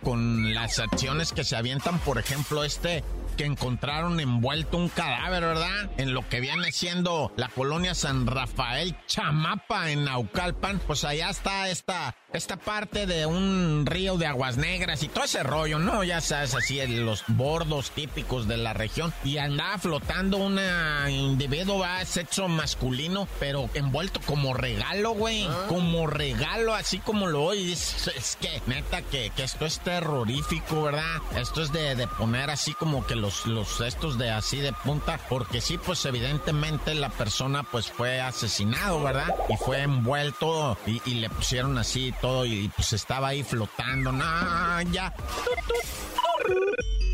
con 0.02 0.54
las 0.54 0.78
acciones 0.78 1.33
que 1.33 1.44
se 1.44 1.56
avientan. 1.56 1.99
Por 2.00 2.18
ejemplo, 2.18 2.64
este 2.64 3.02
que 3.34 3.44
encontraron 3.44 4.20
envuelto 4.20 4.76
un 4.76 4.88
cadáver, 4.88 5.42
¿verdad? 5.42 5.90
En 5.96 6.14
lo 6.14 6.26
que 6.28 6.40
viene 6.40 6.72
siendo 6.72 7.32
la 7.36 7.48
colonia 7.48 7.94
San 7.94 8.26
Rafael 8.26 8.96
Chamapa 9.06 9.90
en 9.90 10.04
Naucalpan. 10.04 10.80
Pues 10.86 11.04
allá 11.04 11.30
está 11.30 11.68
esta, 11.68 12.16
esta 12.32 12.56
parte 12.56 13.06
de 13.06 13.26
un 13.26 13.84
río 13.86 14.16
de 14.16 14.26
aguas 14.26 14.56
negras 14.56 15.02
y 15.02 15.08
todo 15.08 15.24
ese 15.24 15.42
rollo, 15.42 15.78
¿no? 15.78 16.04
Ya 16.04 16.20
sabes, 16.20 16.54
así 16.54 16.84
los 16.86 17.24
bordos 17.28 17.90
típicos 17.90 18.46
de 18.48 18.56
la 18.56 18.72
región. 18.72 19.12
Y 19.24 19.38
andaba 19.38 19.78
flotando 19.78 20.38
una 20.38 21.10
individuo, 21.10 21.78
¿va? 21.78 22.04
sexo 22.04 22.48
masculino, 22.48 23.28
pero 23.40 23.68
envuelto 23.74 24.20
como 24.20 24.54
regalo, 24.54 25.12
güey. 25.12 25.48
Como 25.68 26.06
regalo, 26.06 26.74
así 26.74 26.98
como 26.98 27.26
lo 27.26 27.44
oyes. 27.44 28.08
Es, 28.16 28.36
que, 28.40 28.62
neta, 28.66 29.02
que, 29.02 29.30
que, 29.34 29.44
esto 29.44 29.66
es 29.66 29.80
terrorífico, 29.80 30.82
¿verdad? 30.82 31.20
Esto 31.36 31.62
es 31.62 31.72
de, 31.72 31.94
de 31.94 32.06
poner 32.06 32.50
así 32.50 32.74
como 32.74 33.06
que 33.06 33.16
los, 33.25 33.47
los 33.47 33.81
estos 33.81 34.19
de 34.19 34.31
así 34.31 34.59
de 34.59 34.75
punta, 34.75 35.19
porque 35.31 35.62
sí, 35.62 35.78
pues 35.78 36.04
evidentemente 36.04 36.95
la 36.95 37.09
persona 37.09 37.62
pues 37.62 37.90
fue 37.90 38.21
asesinado, 38.21 39.02
¿verdad? 39.02 39.35
Y 39.49 39.57
fue 39.57 39.81
envuelto 39.81 40.76
y, 40.87 41.14
le 41.14 41.31
pusieron 41.31 41.78
así 41.78 42.12
todo 42.21 42.45
y, 42.45 42.71
pues 42.76 42.93
estaba 42.93 43.28
ahí 43.28 43.43
flotando. 43.43 44.12
No, 44.12 44.83
ya. 44.93 45.14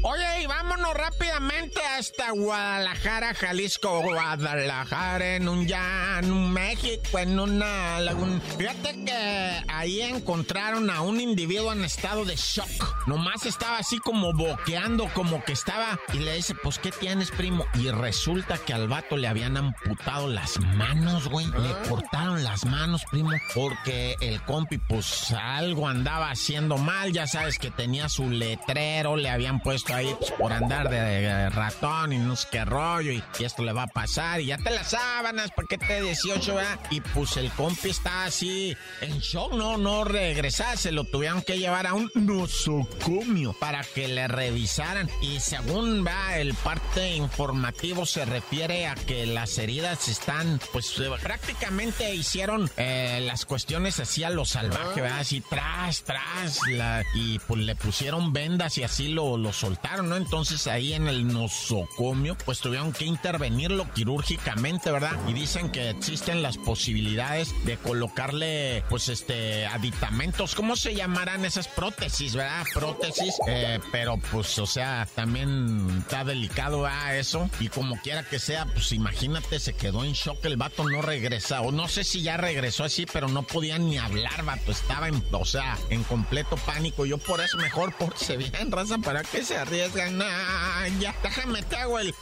Oye, 0.03 0.43
y 0.43 0.47
vámonos 0.47 0.95
rápidamente 0.95 1.79
hasta 1.99 2.31
Guadalajara, 2.31 3.35
Jalisco, 3.35 4.01
Guadalajara, 4.01 5.37
en 5.37 5.47
un 5.47 5.67
llano, 5.67 6.49
México, 6.49 7.19
en 7.19 7.39
una 7.39 8.01
laguna. 8.01 8.41
Fíjate 8.57 9.05
que 9.05 9.63
ahí 9.69 10.01
encontraron 10.01 10.89
a 10.89 11.03
un 11.03 11.21
individuo 11.21 11.71
en 11.73 11.85
estado 11.85 12.25
de 12.25 12.35
shock. 12.37 13.07
Nomás 13.07 13.45
estaba 13.45 13.77
así 13.77 13.99
como 13.99 14.33
boqueando, 14.33 15.11
como 15.13 15.45
que 15.45 15.53
estaba. 15.53 16.01
Y 16.15 16.21
le 16.21 16.37
dice, 16.37 16.55
pues, 16.55 16.79
¿qué 16.79 16.93
tienes, 16.93 17.31
primo? 17.31 17.67
Y 17.75 17.91
resulta 17.91 18.57
que 18.57 18.73
al 18.73 18.89
vato 18.89 19.19
le 19.19 19.29
habían 19.29 19.59
amputado 19.59 20.29
las 20.29 20.59
manos, 20.61 21.29
güey. 21.29 21.47
Le 21.47 21.89
cortaron 21.91 22.43
las 22.43 22.65
manos, 22.65 23.03
primo, 23.11 23.33
porque 23.55 24.17
el 24.23 24.43
compi, 24.45 24.79
pues, 24.79 25.33
algo 25.33 25.89
andaba 25.89 26.31
haciendo 26.31 26.79
mal. 26.79 27.13
Ya 27.13 27.27
sabes 27.27 27.59
que 27.59 27.71
tenía 27.71 28.09
su 28.09 28.31
letrero, 28.31 29.17
le 29.17 29.29
habían 29.29 29.61
puesto 29.61 29.90
ahí 29.93 30.15
pues, 30.19 30.31
por 30.33 30.53
andar 30.53 30.89
de, 30.89 31.01
de, 31.01 31.51
ratón 31.51 32.13
y 32.13 32.19
no 32.19 32.37
sé 32.37 32.49
qué 32.51 32.65
rollo 32.65 33.13
y, 33.13 33.23
y, 33.39 33.45
esto 33.45 33.63
le 33.63 33.73
va 33.73 33.85
a 33.85 33.87
pasar 33.87 34.41
y 34.41 34.47
ya 34.47 34.59
te 34.59 34.71
las 34.71 34.91
sábanas, 34.91 35.51
paquete 35.51 36.03
18, 36.03 36.55
¿verdad? 36.55 36.79
Y 36.91 37.01
pues 37.01 37.37
el 37.37 37.51
compi 37.53 37.91
está 37.91 38.25
así 38.25 38.77
en 39.01 39.19
shock, 39.19 39.53
no, 39.53 39.77
no 39.77 40.05
regresar, 40.05 40.77
se 40.77 40.93
lo 40.93 41.05
tuvieron 41.05 41.43
que 41.43 41.59
llevar 41.59 41.87
a 41.87 41.95
un 41.95 42.11
nosocomio 42.15 43.53
para 43.55 43.83
que 43.83 44.09
le 44.09 44.29
revisaran 44.29 45.09
y 45.21 45.41
según 45.41 46.07
va 46.07 46.39
el 46.39 46.55
parte 46.55 47.17
informativo 47.17 48.07
se 48.07 48.25
refiere 48.25 48.87
a 48.87 48.95
que 48.95 49.27
las 49.27 49.59
heridas 49.59 50.09
están, 50.09 50.61
pues 50.73 50.95
prácticamente 51.23 52.15
hicieron 52.15 52.71
eh, 52.77 53.21
las 53.27 53.47
cuestiones 53.47 54.01
así 54.01 54.25
a 54.25 54.31
lo 54.31 54.45
salvaje, 54.45 55.01
¿verdad? 55.01 55.21
Así 55.21 55.41
tras, 55.41 56.03
tras, 56.03 56.59
la, 56.69 57.03
y 57.15 57.39
pues 57.41 57.61
le 57.61 57.75
pusieron 57.77 58.33
vendas 58.33 58.79
y 58.79 58.83
así 58.83 59.09
lo, 59.09 59.37
lo 59.37 59.53
soltaron, 59.53 59.80
Entonces 60.17 60.67
ahí 60.67 60.95
en 60.95 61.09
el 61.09 61.27
nosocomio, 61.27 62.37
pues 62.45 62.61
tuvieron 62.61 62.93
que 62.93 63.05
intervenirlo 63.05 63.93
quirúrgicamente, 63.93 64.91
¿verdad? 64.91 65.19
Y 65.29 65.33
dicen 65.33 65.71
que 65.71 65.91
existen 65.91 66.43
las 66.43 66.57
posibilidades 66.57 67.53
de 67.65 67.77
colocarle, 67.77 68.85
pues 68.89 69.09
este, 69.09 69.67
aditamentos, 69.67 70.55
¿cómo 70.55 70.77
se 70.77 70.95
llamarán 70.95 71.45
esas 71.45 71.69
prótesis, 71.69 72.35
¿verdad? 72.35 72.65
Prótesis, 72.73 73.35
eh, 73.49 73.81
pero 73.93 74.19
pues, 74.31 74.59
o 74.59 74.67
sea, 74.67 75.07
también 75.15 75.99
está 75.99 76.25
delicado 76.25 76.87
a 76.87 77.17
eso. 77.17 77.51
Y 77.59 77.69
como 77.69 78.01
quiera 78.01 78.23
que 78.23 78.39
sea, 78.39 78.67
pues 78.67 78.93
imagínate, 78.93 79.59
se 79.59 79.75
quedó 79.75 80.05
en 80.05 80.13
shock, 80.13 80.45
el 80.45 80.57
vato 80.57 80.89
no 80.89 81.03
regresa, 81.03 81.61
o 81.61 81.73
no 81.73 81.89
sé 81.89 82.05
si 82.05 82.23
ya 82.23 82.37
regresó 82.37 82.85
así, 82.85 83.07
pero 83.13 83.29
no 83.29 83.43
podía 83.43 83.79
ni 83.79 83.99
hablar, 83.99 84.45
vato, 84.45 84.73
estaba 84.73 85.09
en, 85.09 85.23
o 85.33 85.45
sea, 85.45 85.77
en 85.91 86.05
completo 86.05 86.57
pánico. 86.57 87.05
Yo 87.05 87.19
por 87.19 87.41
eso 87.41 87.59
mejor, 87.59 87.93
por 87.99 88.15
bien, 88.37 88.71
raza, 88.71 88.99
para 88.99 89.23
que 89.23 89.45
se 89.45 89.57
arriesgan. 89.71 90.19
Nah, 90.19 90.87
ya, 90.99 91.15
déjame 91.23 91.63
te 91.63 91.77
hago 91.77 91.99
el. 91.99 92.15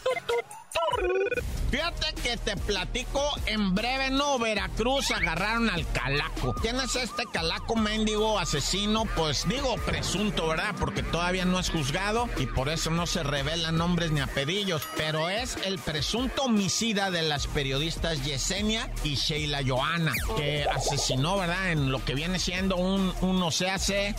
Fíjate 1.71 2.15
que 2.23 2.37
te 2.39 2.57
platico 2.57 3.23
en 3.45 3.75
breve, 3.75 4.11
no, 4.11 4.39
Veracruz 4.39 5.11
agarraron 5.11 5.69
al 5.69 5.87
calaco. 5.93 6.55
¿Quién 6.63 6.77
es 6.81 6.97
este 6.97 7.25
calaco 7.31 7.77
mendigo 7.77 8.39
asesino? 8.39 9.05
Pues 9.17 9.47
digo 9.47 9.77
presunto, 9.85 10.49
¿verdad? 10.49 10.75
Porque 10.81 11.03
todavía 11.03 11.45
no 11.45 11.59
es 11.61 11.69
juzgado 11.69 12.27
y 12.39 12.47
por 12.47 12.71
eso 12.71 12.91
no 12.91 13.07
se 13.07 13.23
revelan 13.23 13.77
nombres 13.77 14.13
ni 14.13 14.21
apellidos. 14.21 14.83
Pero 14.97 15.29
es 15.29 15.57
el 15.67 15.79
presunto 15.79 16.45
homicida 16.45 17.11
de 17.11 17.21
las 17.21 17.47
periodistas 17.47 18.25
Yesenia 18.25 18.91
y 19.05 19.17
Sheila 19.17 19.61
Joana, 19.67 20.15
que 20.39 20.65
asesinó, 20.65 21.37
¿verdad? 21.37 21.73
En 21.73 21.93
lo 21.93 22.03
que 22.03 22.15
viene 22.15 22.39
siendo 22.39 22.77
un, 22.77 23.13
un 23.21 23.43
o 23.43 23.51
sea, 23.51 23.77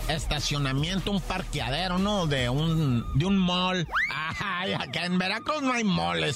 estacionamiento, 0.07 1.09
un 1.11 1.21
parqueadero, 1.21 1.97
¿no? 1.97 2.27
De 2.27 2.47
un, 2.49 3.05
de 3.15 3.25
un 3.25 3.37
mall. 3.37 3.87
Ay, 4.39 4.73
acá 4.73 5.05
en 5.05 5.17
Veracruz 5.17 5.63
no 5.63 5.73
hay 5.73 5.83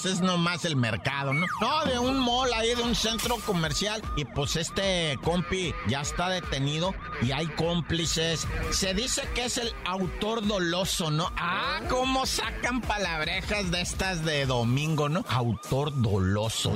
malls, 0.03 0.05
es 0.05 0.21
nomás 0.21 0.65
el 0.65 0.75
mercado, 0.75 1.33
¿no? 1.33 1.45
No, 1.61 1.85
de 1.85 1.99
un 1.99 2.19
mall 2.19 2.51
ahí, 2.53 2.75
de 2.75 2.81
un 2.81 2.95
centro 2.95 3.37
comercial. 3.45 4.01
Y 4.15 4.25
pues 4.25 4.55
este 4.55 5.17
compi 5.23 5.73
ya 5.87 6.01
está 6.01 6.29
detenido 6.29 6.93
y 7.21 7.31
hay 7.31 7.47
cómplices. 7.47 8.47
Se 8.71 8.93
dice 8.93 9.27
que 9.33 9.45
es 9.45 9.57
el 9.57 9.73
autor 9.85 10.45
doloso, 10.45 11.11
¿no? 11.11 11.31
Ah, 11.37 11.81
cómo 11.89 12.25
sacan 12.25 12.81
palabrejas 12.81 13.71
de 13.71 13.81
estas 13.81 14.23
de 14.25 14.45
domingo, 14.45 15.09
¿no? 15.09 15.25
Autor 15.29 16.01
doloso. 16.01 16.73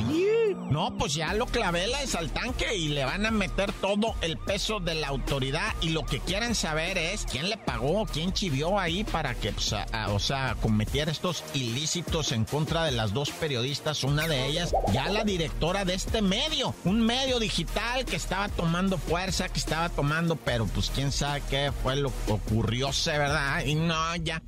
No, 0.69 0.95
pues 0.97 1.13
ya 1.13 1.33
lo 1.33 1.45
clavelas 1.45 2.15
al 2.15 2.31
tanque 2.31 2.75
y 2.75 2.89
le 2.89 3.05
van 3.05 3.25
a 3.25 3.31
meter 3.31 3.71
todo 3.73 4.15
el 4.21 4.37
peso 4.37 4.79
de 4.79 4.95
la 4.95 5.07
autoridad 5.07 5.73
y 5.81 5.89
lo 5.89 6.05
que 6.05 6.19
quieren 6.19 6.55
saber 6.55 6.97
es 6.97 7.25
quién 7.29 7.49
le 7.49 7.57
pagó, 7.57 8.05
quién 8.05 8.33
chivió 8.33 8.79
ahí 8.79 9.03
para 9.03 9.33
que, 9.33 9.53
pues, 9.53 9.73
o 10.09 10.19
sea, 10.19 10.55
cometiera 10.61 11.11
estos 11.11 11.43
ilícitos 11.53 12.31
en 12.31 12.45
contra 12.45 12.83
de 12.83 12.91
las 12.91 13.13
dos 13.17 13.31
periodistas, 13.31 14.03
una 14.03 14.27
de 14.27 14.45
ellas 14.45 14.75
ya 14.93 15.09
la 15.09 15.23
directora 15.23 15.85
de 15.85 15.95
este 15.95 16.21
medio, 16.21 16.75
un 16.85 17.01
medio 17.01 17.39
digital 17.39 18.05
que 18.05 18.15
estaba 18.15 18.47
tomando 18.47 18.99
fuerza, 18.99 19.49
que 19.49 19.57
estaba 19.57 19.89
tomando, 19.89 20.35
pero 20.35 20.67
pues 20.67 20.91
quién 20.93 21.11
sabe 21.11 21.41
qué 21.49 21.71
fue 21.81 21.95
lo 21.95 22.11
que 22.27 22.33
ocurrió, 22.33 22.91
¿verdad? 23.07 23.65
Y 23.65 23.73
no, 23.73 24.15
ya. 24.17 24.39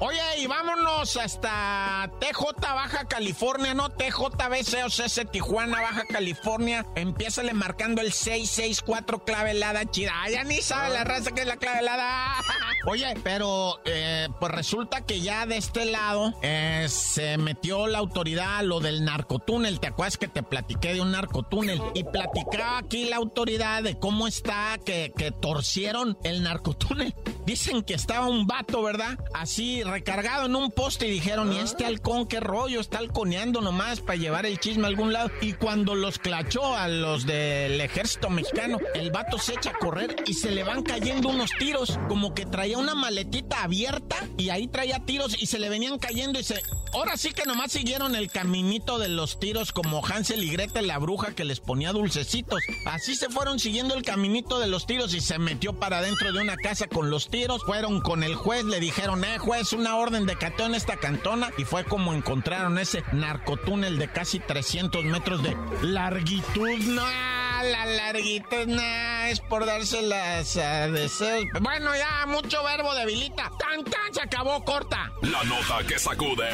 Oye, 0.00 0.20
y 0.38 0.46
vámonos 0.46 1.16
hasta 1.16 2.10
TJ 2.20 2.60
Baja 2.60 3.06
California, 3.06 3.74
¿no? 3.74 3.90
TJBC, 3.90 4.84
o 4.84 4.90
sea, 4.90 5.24
Tijuana, 5.24 5.80
Baja 5.80 6.04
California. 6.08 6.84
Empiezale 6.94 7.54
marcando 7.54 8.02
el 8.02 8.12
664 8.12 9.24
clavelada 9.24 9.90
chida. 9.90 10.12
ya 10.30 10.44
ni 10.44 10.60
sabe 10.60 10.90
la 10.90 11.04
raza 11.04 11.30
que 11.32 11.42
es 11.42 11.46
la 11.46 11.56
clavelada. 11.56 12.34
Oye, 12.86 13.14
pero 13.22 13.80
eh, 13.84 14.28
pues 14.40 14.52
resulta 14.52 15.06
que 15.06 15.20
ya 15.20 15.46
de 15.46 15.56
este 15.56 15.86
lado 15.86 16.34
eh, 16.42 16.86
se 16.90 17.38
metió 17.38 17.86
la 17.86 17.98
autoridad 17.98 18.58
a 18.58 18.62
lo 18.62 18.80
del 18.80 19.04
narcotúnel. 19.04 19.80
¿Te 19.80 19.86
acuerdas 19.86 20.18
que 20.18 20.28
te 20.28 20.42
platiqué 20.42 20.92
de 20.92 21.00
un 21.00 21.12
narcotúnel? 21.12 21.80
Y 21.94 22.04
platicaba 22.04 22.78
aquí 22.78 23.06
la 23.06 23.16
autoridad 23.16 23.82
de 23.82 23.98
cómo 23.98 24.26
está, 24.26 24.78
que, 24.84 25.12
que 25.16 25.30
torcieron 25.30 26.18
el 26.24 26.42
narcotúnel. 26.42 27.14
Dicen 27.46 27.82
que 27.82 27.94
estaba 27.94 28.26
un 28.26 28.46
vato, 28.46 28.82
¿verdad? 28.82 29.18
Así 29.34 29.82
recargado 29.82 30.46
en 30.46 30.56
un 30.56 30.70
poste 30.70 31.06
y 31.06 31.10
dijeron, 31.10 31.52
¿y 31.52 31.58
este 31.58 31.84
halcón 31.84 32.26
qué 32.26 32.40
rollo? 32.40 32.80
Está 32.80 32.98
halconeando 32.98 33.60
nomás 33.60 34.00
para 34.00 34.16
llevar 34.16 34.46
el 34.46 34.58
chisme 34.58 34.84
a 34.84 34.88
algún 34.88 35.12
lado. 35.12 35.30
Y 35.40 35.52
cuando 35.52 35.94
los 35.94 36.18
clachó 36.18 36.74
a 36.74 36.88
los 36.88 37.26
del 37.26 37.80
ejército 37.80 38.30
mexicano, 38.30 38.78
el 38.94 39.10
vato 39.10 39.38
se 39.38 39.54
echa 39.54 39.70
a 39.70 39.78
correr 39.78 40.16
y 40.26 40.34
se 40.34 40.50
le 40.50 40.64
van 40.64 40.82
cayendo 40.82 41.28
unos 41.28 41.50
tiros, 41.58 41.98
como 42.08 42.34
que 42.34 42.46
traía 42.46 42.78
una 42.78 42.94
maletita 42.94 43.62
abierta 43.62 44.16
y 44.38 44.48
ahí 44.48 44.66
traía 44.66 45.00
tiros 45.00 45.40
y 45.40 45.46
se 45.46 45.58
le 45.58 45.68
venían 45.68 45.98
cayendo 45.98 46.40
y 46.40 46.44
se... 46.44 46.62
Ahora 46.94 47.16
sí 47.16 47.32
que 47.32 47.44
nomás 47.44 47.72
siguieron 47.72 48.14
el 48.14 48.30
caminito 48.30 49.00
de 49.00 49.08
los 49.08 49.40
tiros 49.40 49.72
como 49.72 50.00
Hansel 50.06 50.44
y 50.44 50.50
Gretel, 50.50 50.86
la 50.86 50.98
bruja 50.98 51.34
que 51.34 51.44
les 51.44 51.58
ponía 51.58 51.90
dulcecitos. 51.90 52.60
Así 52.86 53.16
se 53.16 53.28
fueron 53.28 53.58
siguiendo 53.58 53.96
el 53.96 54.04
caminito 54.04 54.60
de 54.60 54.68
los 54.68 54.86
tiros 54.86 55.12
y 55.12 55.20
se 55.20 55.40
metió 55.40 55.72
para 55.72 56.00
dentro 56.00 56.32
de 56.32 56.40
una 56.40 56.54
casa 56.54 56.86
con 56.86 57.10
los 57.10 57.30
tiros. 57.30 57.64
Fueron 57.64 58.00
con 58.00 58.22
el 58.22 58.36
juez, 58.36 58.64
le 58.64 58.78
dijeron, 58.78 59.24
eh, 59.24 59.38
juez, 59.38 59.72
una 59.72 59.96
orden 59.96 60.24
de 60.24 60.38
cateo 60.38 60.66
en 60.66 60.76
esta 60.76 60.96
cantona. 60.96 61.50
Y 61.58 61.64
fue 61.64 61.84
como 61.84 62.14
encontraron 62.14 62.78
ese 62.78 63.02
narcotúnel 63.12 63.98
de 63.98 64.12
casi 64.12 64.38
300 64.38 65.04
metros 65.04 65.42
de 65.42 65.56
largitud. 65.82 66.78
No, 66.78 67.02
la 67.02 67.86
larguitud, 67.86 68.66
no, 68.66 68.82
es 69.30 69.40
por 69.40 69.64
dárselas 69.66 70.56
a 70.56 70.88
deseos. 70.88 71.46
Bueno, 71.60 71.94
ya, 71.96 72.26
mucho 72.26 72.62
verbo 72.64 72.94
debilita. 72.94 73.50
Tan, 73.58 73.84
tan, 73.84 74.12
se 74.12 74.22
acabó, 74.22 74.64
corta. 74.64 75.12
La 75.22 75.42
nota 75.44 75.86
que 75.86 75.98
sacude. 75.98 76.48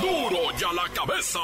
¡Duro! 0.00 0.30
¡Duro 0.30 0.58
ya 0.58 0.72
la 0.72 0.88
cabeza! 0.92 1.40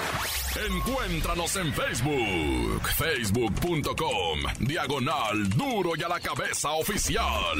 Encuéntranos 0.56 1.56
en 1.56 1.74
Facebook, 1.74 2.88
facebook.com, 2.96 4.40
diagonal 4.60 5.50
duro 5.50 5.94
y 5.98 6.04
a 6.04 6.08
la 6.08 6.20
cabeza 6.20 6.72
oficial. 6.74 7.58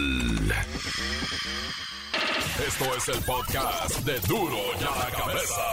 Esto 2.68 2.96
es 2.96 3.08
el 3.10 3.24
podcast 3.24 4.00
de 4.02 4.20
duro 4.28 4.58
y 4.80 4.84
a 4.84 5.06
la 5.06 5.12
cabeza. 5.12 5.64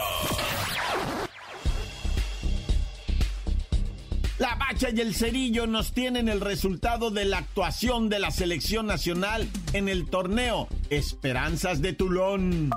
La 4.38 4.54
Bacha 4.54 4.88
y 4.88 5.00
el 5.00 5.14
Cerillo 5.14 5.66
nos 5.66 5.92
tienen 5.92 6.30
el 6.30 6.40
resultado 6.40 7.10
de 7.10 7.26
la 7.26 7.36
actuación 7.38 8.08
de 8.08 8.18
la 8.18 8.30
selección 8.30 8.86
nacional 8.86 9.46
en 9.74 9.90
el 9.90 10.08
torneo 10.08 10.68
Esperanzas 10.88 11.82
de 11.82 11.92
Tulón. 11.92 12.70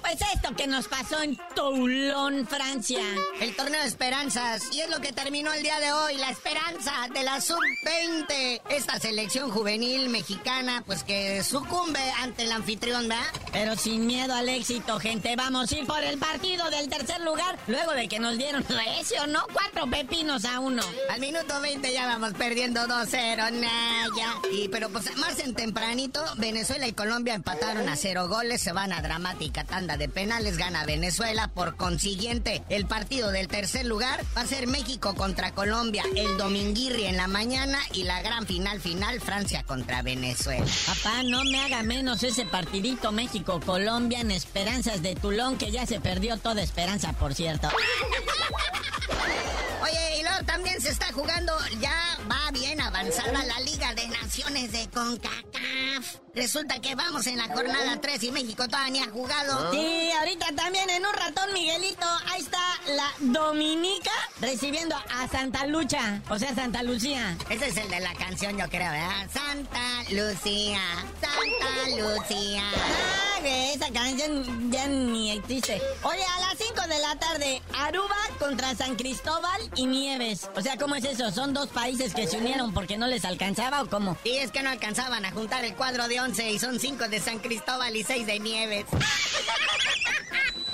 Pues 0.00 0.22
que 0.54 0.66
nos 0.66 0.88
pasó 0.88 1.22
en 1.22 1.38
Toulon, 1.54 2.46
Francia. 2.46 3.02
El 3.40 3.54
torneo 3.54 3.80
de 3.80 3.88
esperanzas. 3.88 4.68
Y 4.72 4.80
es 4.80 4.90
lo 4.90 5.00
que 5.00 5.12
terminó 5.12 5.52
el 5.52 5.62
día 5.62 5.78
de 5.80 5.92
hoy, 5.92 6.16
la 6.16 6.30
esperanza 6.30 6.92
de 7.12 7.22
la 7.22 7.40
sub-20. 7.40 8.60
Esta 8.68 8.98
selección 8.98 9.50
juvenil 9.50 10.08
mexicana, 10.08 10.82
pues 10.86 11.02
que 11.02 11.42
sucumbe 11.42 12.00
ante 12.20 12.44
el 12.44 12.52
anfitrión, 12.52 13.08
¿verdad? 13.08 13.24
Pero 13.52 13.76
sin 13.76 14.06
miedo 14.06 14.34
al 14.34 14.48
éxito, 14.48 14.98
gente. 14.98 15.36
Vamos 15.36 15.70
a 15.70 15.76
ir 15.76 15.86
por 15.86 16.02
el 16.02 16.18
partido 16.18 16.68
del 16.70 16.88
tercer 16.88 17.20
lugar. 17.20 17.58
Luego 17.66 17.92
de 17.92 18.08
que 18.08 18.18
nos 18.18 18.36
dieron 18.36 18.64
recio, 18.68 19.26
¿no? 19.26 19.46
Cuatro 19.52 19.88
pepinos 19.90 20.44
a 20.44 20.60
uno. 20.60 20.82
Al 21.10 21.20
minuto 21.20 21.60
20 21.60 21.92
ya 21.92 22.06
vamos 22.06 22.34
perdiendo 22.34 22.82
2-0, 22.82 23.52
Naya. 23.52 24.34
Y 24.52 24.68
pero 24.68 24.90
pues 24.90 25.16
más 25.16 25.38
en 25.38 25.54
tempranito, 25.54 26.24
Venezuela 26.36 26.86
y 26.86 26.92
Colombia 26.92 27.34
empataron 27.34 27.88
a 27.88 27.96
cero 27.96 28.28
goles. 28.28 28.60
Se 28.60 28.72
van 28.72 28.92
a 28.92 29.02
dramática 29.02 29.64
tanda 29.64 29.96
de 29.96 30.08
penales, 30.42 30.58
gana 30.58 30.84
Venezuela. 30.84 31.48
Por 31.48 31.76
consiguiente, 31.76 32.62
el 32.68 32.86
partido 32.86 33.30
del 33.30 33.48
tercer 33.48 33.86
lugar 33.86 34.24
va 34.36 34.42
a 34.42 34.46
ser 34.46 34.66
México 34.66 35.14
contra 35.14 35.52
Colombia 35.52 36.04
el 36.16 36.36
dominguirri 36.36 37.04
en 37.04 37.16
la 37.16 37.28
mañana 37.28 37.78
y 37.92 38.04
la 38.04 38.22
gran 38.22 38.46
final 38.46 38.80
final 38.80 39.20
Francia 39.20 39.62
contra 39.62 40.02
Venezuela. 40.02 40.66
Papá, 40.86 41.22
no 41.24 41.44
me 41.44 41.60
haga 41.60 41.82
menos 41.82 42.22
ese 42.22 42.44
partidito 42.44 43.12
México-Colombia 43.12 44.20
en 44.20 44.30
Esperanzas 44.30 45.02
de 45.02 45.14
Tulón, 45.14 45.56
que 45.56 45.70
ya 45.70 45.86
se 45.86 46.00
perdió 46.00 46.36
toda 46.36 46.62
esperanza, 46.62 47.12
por 47.12 47.34
cierto. 47.34 47.68
Oye, 49.82 50.21
y 50.40 50.44
también 50.44 50.80
se 50.80 50.90
está 50.90 51.12
jugando, 51.12 51.52
ya 51.80 52.18
va 52.30 52.50
bien 52.52 52.80
avanzada 52.80 53.44
la 53.44 53.60
Liga 53.60 53.94
de 53.94 54.08
Naciones 54.08 54.72
de 54.72 54.88
CONCACAF. 54.90 56.16
Resulta 56.34 56.80
que 56.80 56.94
vamos 56.94 57.26
en 57.26 57.36
la 57.36 57.48
jornada 57.48 58.00
3 58.00 58.22
y 58.22 58.32
México 58.32 58.66
todavía 58.66 58.90
ni 58.90 59.00
ha 59.00 59.10
jugado. 59.10 59.70
Sí, 59.70 60.10
ahorita 60.18 60.46
también 60.54 60.88
en 60.88 61.04
un 61.04 61.12
ratón, 61.12 61.52
Miguelito. 61.52 62.06
Ahí 62.30 62.40
está 62.40 62.58
la 62.88 63.10
Dominica 63.20 64.10
recibiendo 64.40 64.96
a 64.96 65.28
Santa 65.28 65.66
Lucha, 65.66 66.22
o 66.30 66.38
sea, 66.38 66.54
Santa 66.54 66.82
Lucía. 66.82 67.36
Ese 67.50 67.68
es 67.68 67.76
el 67.76 67.90
de 67.90 68.00
la 68.00 68.14
canción, 68.14 68.56
yo 68.56 68.68
creo, 68.70 68.90
¿verdad? 68.90 69.28
Santa 69.32 70.02
Lucía, 70.10 70.80
Santa 71.20 71.88
Lucía. 71.98 72.62
Ah, 72.74 73.22
esa 73.44 73.92
canción 73.92 74.70
ya 74.70 74.86
ni 74.86 75.32
existe. 75.32 75.82
Oye, 76.02 76.24
a 76.24 76.40
las 76.40 76.58
5 76.58 76.80
de 76.88 76.98
la 76.98 77.16
tarde, 77.16 77.62
Aruba 77.78 78.16
contra 78.38 78.74
San 78.74 78.96
Cristóbal 78.96 79.60
y 79.76 79.86
O 80.54 80.60
sea, 80.60 80.76
¿cómo 80.76 80.94
es 80.94 81.04
eso? 81.04 81.30
¿Son 81.32 81.52
dos 81.52 81.68
países 81.68 82.14
que 82.14 82.26
se 82.26 82.38
unieron 82.38 82.72
porque 82.72 82.96
no 82.96 83.06
les 83.06 83.24
alcanzaba 83.24 83.82
o 83.82 83.86
cómo? 83.86 84.16
Y 84.24 84.32
es 84.32 84.50
que 84.50 84.62
no 84.62 84.70
alcanzaban 84.70 85.24
a 85.24 85.32
juntar 85.32 85.64
el 85.64 85.74
cuadro 85.74 86.08
de 86.08 86.20
y 86.50 86.58
son 86.58 86.78
cinco 86.78 87.08
de 87.08 87.20
San 87.20 87.38
Cristóbal 87.40 87.96
y 87.96 88.04
seis 88.04 88.26
de 88.26 88.38
Nieves. 88.38 88.86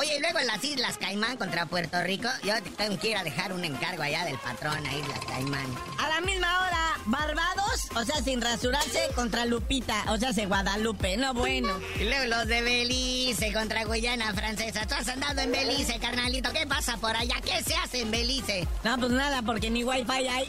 Oye, 0.09 0.17
Oye, 0.17 0.21
luego 0.21 0.39
en 0.39 0.47
las 0.47 0.65
Islas 0.65 0.97
Caimán 0.99 1.37
contra 1.37 1.67
Puerto 1.67 2.03
Rico, 2.03 2.29
yo 2.43 2.55
tengo 2.77 2.99
que 2.99 3.11
ir 3.11 3.17
a 3.17 3.25
dejar 3.25 3.53
un 3.53 3.65
encargo 3.65 4.03
allá 4.03 4.25
del 4.25 4.39
patrón 4.39 4.87
a 4.87 4.95
Islas 4.95 5.21
Caimán. 5.27 5.67
A 5.99 6.09
la 6.09 6.21
misma 6.23 6.49
hora, 6.61 6.95
Barbados, 7.05 7.89
o 7.95 8.05
sea, 8.05 8.17
sin 8.23 8.41
rasurarse, 8.41 9.01
contra 9.15 9.45
Lupita, 9.45 10.05
o 10.09 10.17
sea, 10.17 10.33
se 10.33 10.47
Guadalupe, 10.47 11.17
no 11.17 11.35
bueno. 11.35 11.79
Y 12.01 12.05
luego 12.05 12.25
los 12.25 12.47
de 12.47 12.63
Belice 12.63 13.53
contra 13.53 13.85
Guyana 13.85 14.33
Francesa. 14.33 14.87
Tú 14.87 14.95
has 14.95 15.09
andado 15.09 15.41
en 15.41 15.53
Belice, 15.53 15.99
carnalito. 15.99 16.53
¿Qué 16.53 16.67
pasa 16.67 16.97
por 16.97 17.15
allá? 17.15 17.37
¿Qué 17.43 17.63
se 17.63 17.77
hace 17.77 18.01
en 18.01 18.11
Belice? 18.11 18.67
No, 18.85 18.97
pues 18.99 19.11
nada, 19.13 19.43
porque 19.43 19.71
ni 19.71 19.85
wifi 19.85 20.29
hay. 20.29 20.49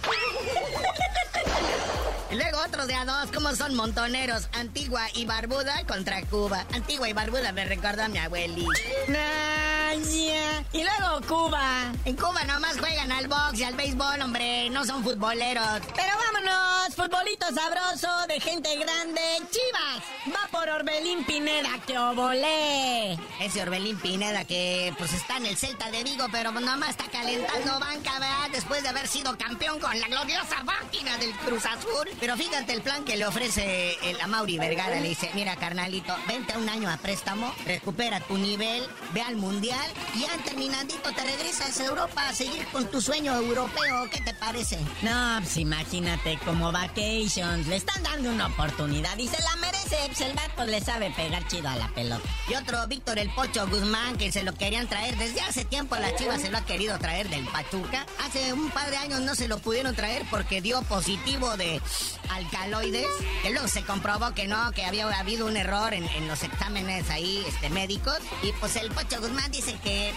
Y 2.32 2.36
luego 2.36 2.60
otros 2.66 2.88
de 2.88 2.94
a 2.94 3.06
dos, 3.06 3.32
como 3.34 3.56
son 3.56 3.76
montoneros, 3.76 4.50
Antigua 4.54 5.08
y 5.16 5.26
Barbuda 5.26 5.84
contra 5.88 6.22
Cuba. 6.24 6.66
Antigua 6.74 7.10
y 7.10 7.14
Barbuda 7.14 7.52
me 7.52 7.66
recuerda 7.66 8.06
a 8.06 8.08
mi 8.08 8.20
abuelita. 8.20 8.72
Y 9.92 10.84
luego 10.84 11.20
Cuba. 11.28 11.92
En 12.06 12.16
Cuba 12.16 12.44
nomás 12.44 12.78
juegan 12.78 13.12
al 13.12 13.28
box 13.28 13.58
y 13.60 13.64
al 13.64 13.74
béisbol, 13.74 14.22
hombre, 14.22 14.70
no 14.70 14.86
son 14.86 15.04
futboleros. 15.04 15.82
Pero 15.96 16.14
vámonos, 16.16 16.96
futbolito 16.96 17.48
sabroso 17.48 18.28
de 18.28 18.40
gente 18.40 18.76
grande. 18.76 19.22
Chivas, 19.50 20.04
va 20.28 20.48
por 20.52 20.70
Orbelín 20.70 21.26
Pineda, 21.26 21.72
que 21.88 21.98
obolé. 21.98 23.18
Ese 23.40 23.64
Orbelín 23.64 23.98
Pineda 23.98 24.46
que 24.46 24.94
pues 25.00 25.12
está 25.14 25.38
en 25.38 25.48
el 25.48 25.58
Celta 25.58 25.90
de 25.90 26.04
Vigo, 26.04 26.26
pero 26.32 26.52
nomás 26.52 26.92
está 26.92 27.06
calentando 27.06 27.80
banca, 27.80 28.12
¿verdad? 28.20 28.50
Después 28.52 28.84
de 28.84 28.90
haber 28.90 29.08
sido 29.08 29.36
campeón 29.40 29.80
con 29.80 30.00
la 30.00 30.08
gloriosa 30.08 30.64
máquina 30.66 31.18
del 31.18 31.32
Cruz 31.38 31.66
Azul. 31.66 32.08
Pero 32.20 32.38
fíjate 32.38 32.74
el 32.74 32.84
plan 32.84 33.04
que 33.06 33.18
le 33.18 33.26
ofrece 33.26 33.98
el 34.08 34.18
Mauri 34.28 34.60
Vergara. 34.60 35.00
Le 35.00 35.10
dice, 35.10 35.32
mira, 35.34 35.56
carnalito, 35.56 36.16
vente 36.28 36.56
un 36.56 36.70
año 36.70 36.92
a 36.92 36.98
préstamo, 36.98 37.52
recupera 37.66 38.20
tu 38.20 38.38
nivel, 38.38 38.88
ve 39.14 39.22
al 39.24 39.36
Mundial 39.36 39.79
y 40.16 40.22
ya 40.22 40.38
terminandito 40.44 41.12
te 41.12 41.24
regresas 41.24 41.80
a 41.80 41.86
Europa 41.86 42.28
a 42.28 42.34
seguir 42.34 42.66
con 42.68 42.90
tu 42.90 43.02
sueño 43.02 43.36
europeo. 43.36 44.10
¿Qué 44.12 44.22
te 44.22 44.34
parece? 44.34 44.78
No, 45.02 45.40
pues 45.42 45.58
imagínate, 45.58 46.40
como 46.46 46.72
vacations. 46.72 47.68
Le 47.68 47.76
están 47.76 48.02
dando 48.04 48.32
una 48.32 48.48
oportunidad 48.48 49.18
y 49.18 49.28
se 49.28 49.42
la 49.42 49.56
merece. 49.58 49.98
Pues 50.08 50.22
el 50.22 50.34
vato 50.34 50.66
le 50.66 50.82
sabe 50.82 51.12
pegar 51.12 51.48
chido 51.48 51.70
a 51.70 51.76
la 51.76 51.88
pelota. 51.90 52.28
Y 52.50 52.56
otro, 52.56 52.86
Víctor 52.88 53.20
el 53.20 53.30
Pocho 53.32 53.68
Guzmán, 53.68 54.18
que 54.18 54.32
se 54.32 54.44
lo 54.44 54.54
querían 54.54 54.88
traer 54.88 55.18
desde 55.18 55.42
hace 55.42 55.66
tiempo. 55.66 55.96
La 55.96 56.16
Chiva 56.16 56.38
se 56.38 56.50
lo 56.50 56.58
ha 56.58 56.66
querido 56.66 56.98
traer 57.00 57.30
del 57.30 57.46
Pachuca. 57.46 58.06
Hace 58.26 58.54
un 58.54 58.70
par 58.72 58.90
de 58.90 58.98
años 58.98 59.22
no 59.22 59.36
se 59.36 59.48
lo 59.48 59.60
pudieron 59.60 59.96
traer 59.96 60.26
porque 60.30 60.62
dio 60.62 60.82
positivo 60.84 61.58
de 61.58 61.82
alcaloides, 62.30 63.08
que 63.42 63.52
luego 63.52 63.68
se 63.68 63.84
comprobó 63.84 64.34
que 64.34 64.48
no, 64.48 64.72
que 64.72 64.86
había 64.86 65.08
habido 65.20 65.46
un 65.46 65.58
error 65.58 65.94
en, 65.94 66.10
los 66.28 66.44
exámenes 66.44 67.10
ahí 67.10 67.44
este, 67.48 67.70
médicos. 67.70 68.18
Y 68.44 68.52
pues 68.54 68.76
el 68.76 68.92
Pocho 68.92 69.20
Guzmán 69.20 69.52
dice 69.52 69.69
que 69.78 70.10
él, 70.10 70.16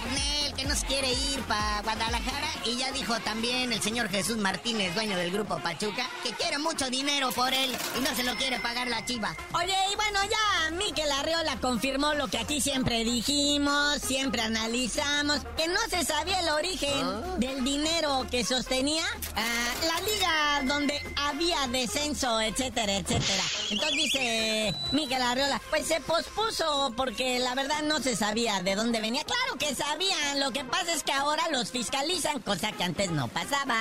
que 0.56 0.64
no 0.64 0.74
se 0.74 0.86
quiere 0.86 1.12
ir 1.12 1.40
para 1.42 1.82
Guadalajara. 1.82 2.48
Y 2.64 2.76
ya 2.76 2.92
dijo 2.92 3.14
también 3.20 3.72
el 3.72 3.82
señor 3.82 4.08
Jesús 4.08 4.36
Martínez, 4.36 4.94
dueño 4.94 5.16
del 5.16 5.30
grupo 5.30 5.58
Pachuca, 5.58 6.08
que 6.22 6.30
quiere 6.30 6.58
mucho 6.58 6.88
dinero 6.90 7.30
por 7.32 7.52
él 7.52 7.76
y 7.98 8.00
no 8.00 8.14
se 8.14 8.22
lo 8.22 8.36
quiere 8.36 8.60
pagar 8.60 8.88
la 8.88 9.04
chiva. 9.04 9.34
Oye, 9.54 9.74
y 9.92 9.96
bueno, 9.96 10.20
ya 10.24 10.70
Miquel 10.70 11.10
Arriola 11.10 11.56
confirmó 11.60 12.14
lo 12.14 12.28
que 12.28 12.38
aquí 12.38 12.60
siempre 12.60 13.04
dijimos, 13.04 13.98
siempre 14.00 14.42
analizamos, 14.42 15.40
que 15.56 15.68
no 15.68 15.80
se 15.90 16.04
sabía 16.04 16.40
el 16.40 16.48
origen 16.50 17.04
ah. 17.04 17.34
del 17.38 17.64
dinero 17.64 18.26
que 18.30 18.44
sostenía 18.44 19.04
ah, 19.36 19.74
la 19.86 20.00
liga 20.00 20.74
donde 20.74 21.02
había 21.16 21.66
descenso, 21.68 22.40
etcétera, 22.40 22.96
etcétera. 22.96 23.42
Entonces 23.70 23.96
dice 23.96 24.74
Miguel 24.92 25.22
Arriola, 25.22 25.60
pues 25.70 25.86
se 25.86 26.00
pospuso 26.00 26.92
porque 26.96 27.38
la 27.38 27.54
verdad 27.54 27.82
no 27.82 28.00
se 28.00 28.16
sabía 28.16 28.62
de 28.62 28.74
dónde 28.74 29.00
venía. 29.00 29.24
Claro 29.24 29.41
que 29.58 29.74
sabían, 29.74 30.40
lo 30.40 30.50
que 30.50 30.64
pasa 30.64 30.92
es 30.92 31.02
que 31.02 31.12
ahora 31.12 31.42
los 31.50 31.70
fiscalizan, 31.70 32.40
cosa 32.40 32.72
que 32.72 32.84
antes 32.84 33.10
no 33.10 33.28
pasaba. 33.28 33.76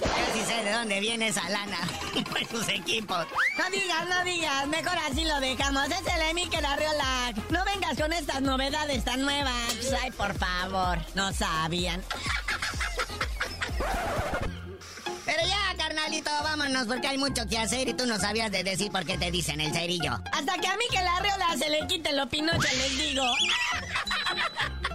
Yo 0.00 0.34
sí 0.34 0.44
sé 0.46 0.64
de 0.64 0.72
dónde 0.72 1.00
viene 1.00 1.28
esa 1.28 1.48
lana 1.50 1.78
por 2.30 2.46
sus 2.46 2.68
equipos. 2.68 3.26
No 3.58 3.70
digas, 3.70 4.08
no 4.08 4.24
digas, 4.24 4.66
mejor 4.68 4.98
así 5.10 5.24
lo 5.24 5.40
dejamos. 5.40 5.86
Es 5.88 6.02
el 6.06 6.34
Miquel 6.34 6.64
Arriola. 6.64 7.32
No 7.50 7.64
vengas 7.64 7.98
con 7.98 8.12
estas 8.12 8.40
novedades 8.40 9.04
tan 9.04 9.22
nuevas. 9.22 9.54
Ay, 10.02 10.10
por 10.12 10.34
favor, 10.38 10.98
no 11.14 11.32
sabían. 11.32 12.02
carnalito, 15.90 16.30
vámonos 16.42 16.86
porque 16.86 17.08
hay 17.08 17.18
mucho 17.18 17.46
que 17.48 17.58
hacer 17.58 17.88
y 17.88 17.94
tú 17.94 18.06
no 18.06 18.18
sabías 18.18 18.50
de 18.50 18.62
decir 18.62 18.92
por 18.92 19.04
qué 19.04 19.18
te 19.18 19.30
dicen 19.30 19.60
el 19.60 19.72
cerillo. 19.72 20.12
Hasta 20.32 20.54
que 20.58 20.66
a 20.66 20.76
mí 20.76 20.84
que 20.90 21.02
la 21.02 21.18
reola 21.20 21.46
se 21.58 21.68
le 21.68 21.86
quite 21.86 22.12
lo 22.12 22.28
pinocho, 22.28 22.68
les 22.76 22.98
digo. 22.98 23.24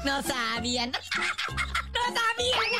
No 0.05 0.21
sabían. 0.21 0.91
No 0.91 2.01
sabían. 2.15 2.71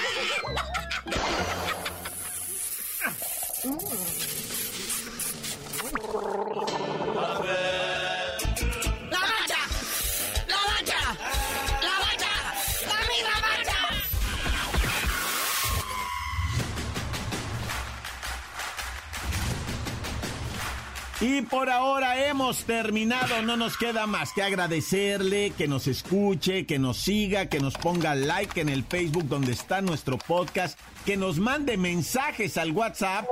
Y 21.28 21.42
por 21.42 21.72
ahora 21.72 22.28
hemos 22.28 22.66
terminado, 22.66 23.42
no 23.42 23.58
nos 23.58 23.78
queda 23.78 24.06
más 24.06 24.32
que 24.32 24.44
agradecerle 24.44 25.54
que 25.58 25.68
nos 25.68 25.88
escuche, 25.88 26.68
que 26.68 26.78
nos 26.78 26.98
siga, 26.98 27.48
que 27.48 27.60
nos 27.60 27.74
ponga 27.74 28.14
like 28.14 28.62
en 28.62 28.70
el 28.70 28.84
Facebook 28.84 29.28
donde 29.28 29.54
está 29.54 29.82
nuestro 29.82 30.20
podcast, 30.20 30.80
que 31.04 31.18
nos 31.18 31.40
mande 31.40 31.78
mensajes 31.78 32.60
al 32.60 32.74
WhatsApp 32.74 33.26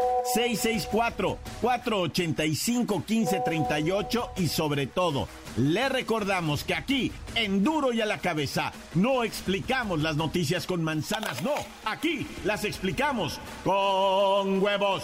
664-485-1538 1.61 4.29
y 4.37 4.47
sobre 4.47 4.87
todo, 4.87 5.27
le 5.55 5.87
recordamos 5.87 6.63
que 6.63 6.73
aquí, 6.73 7.11
en 7.35 7.63
Duro 7.63 7.93
y 7.93 8.01
a 8.01 8.07
la 8.07 8.17
cabeza, 8.17 8.73
no 8.95 9.23
explicamos 9.23 10.01
las 10.01 10.15
noticias 10.15 10.65
con 10.65 10.83
manzanas, 10.83 11.43
no, 11.43 11.53
aquí 11.85 12.25
las 12.43 12.65
explicamos 12.65 13.39
con 13.63 14.63
huevos. 14.63 15.03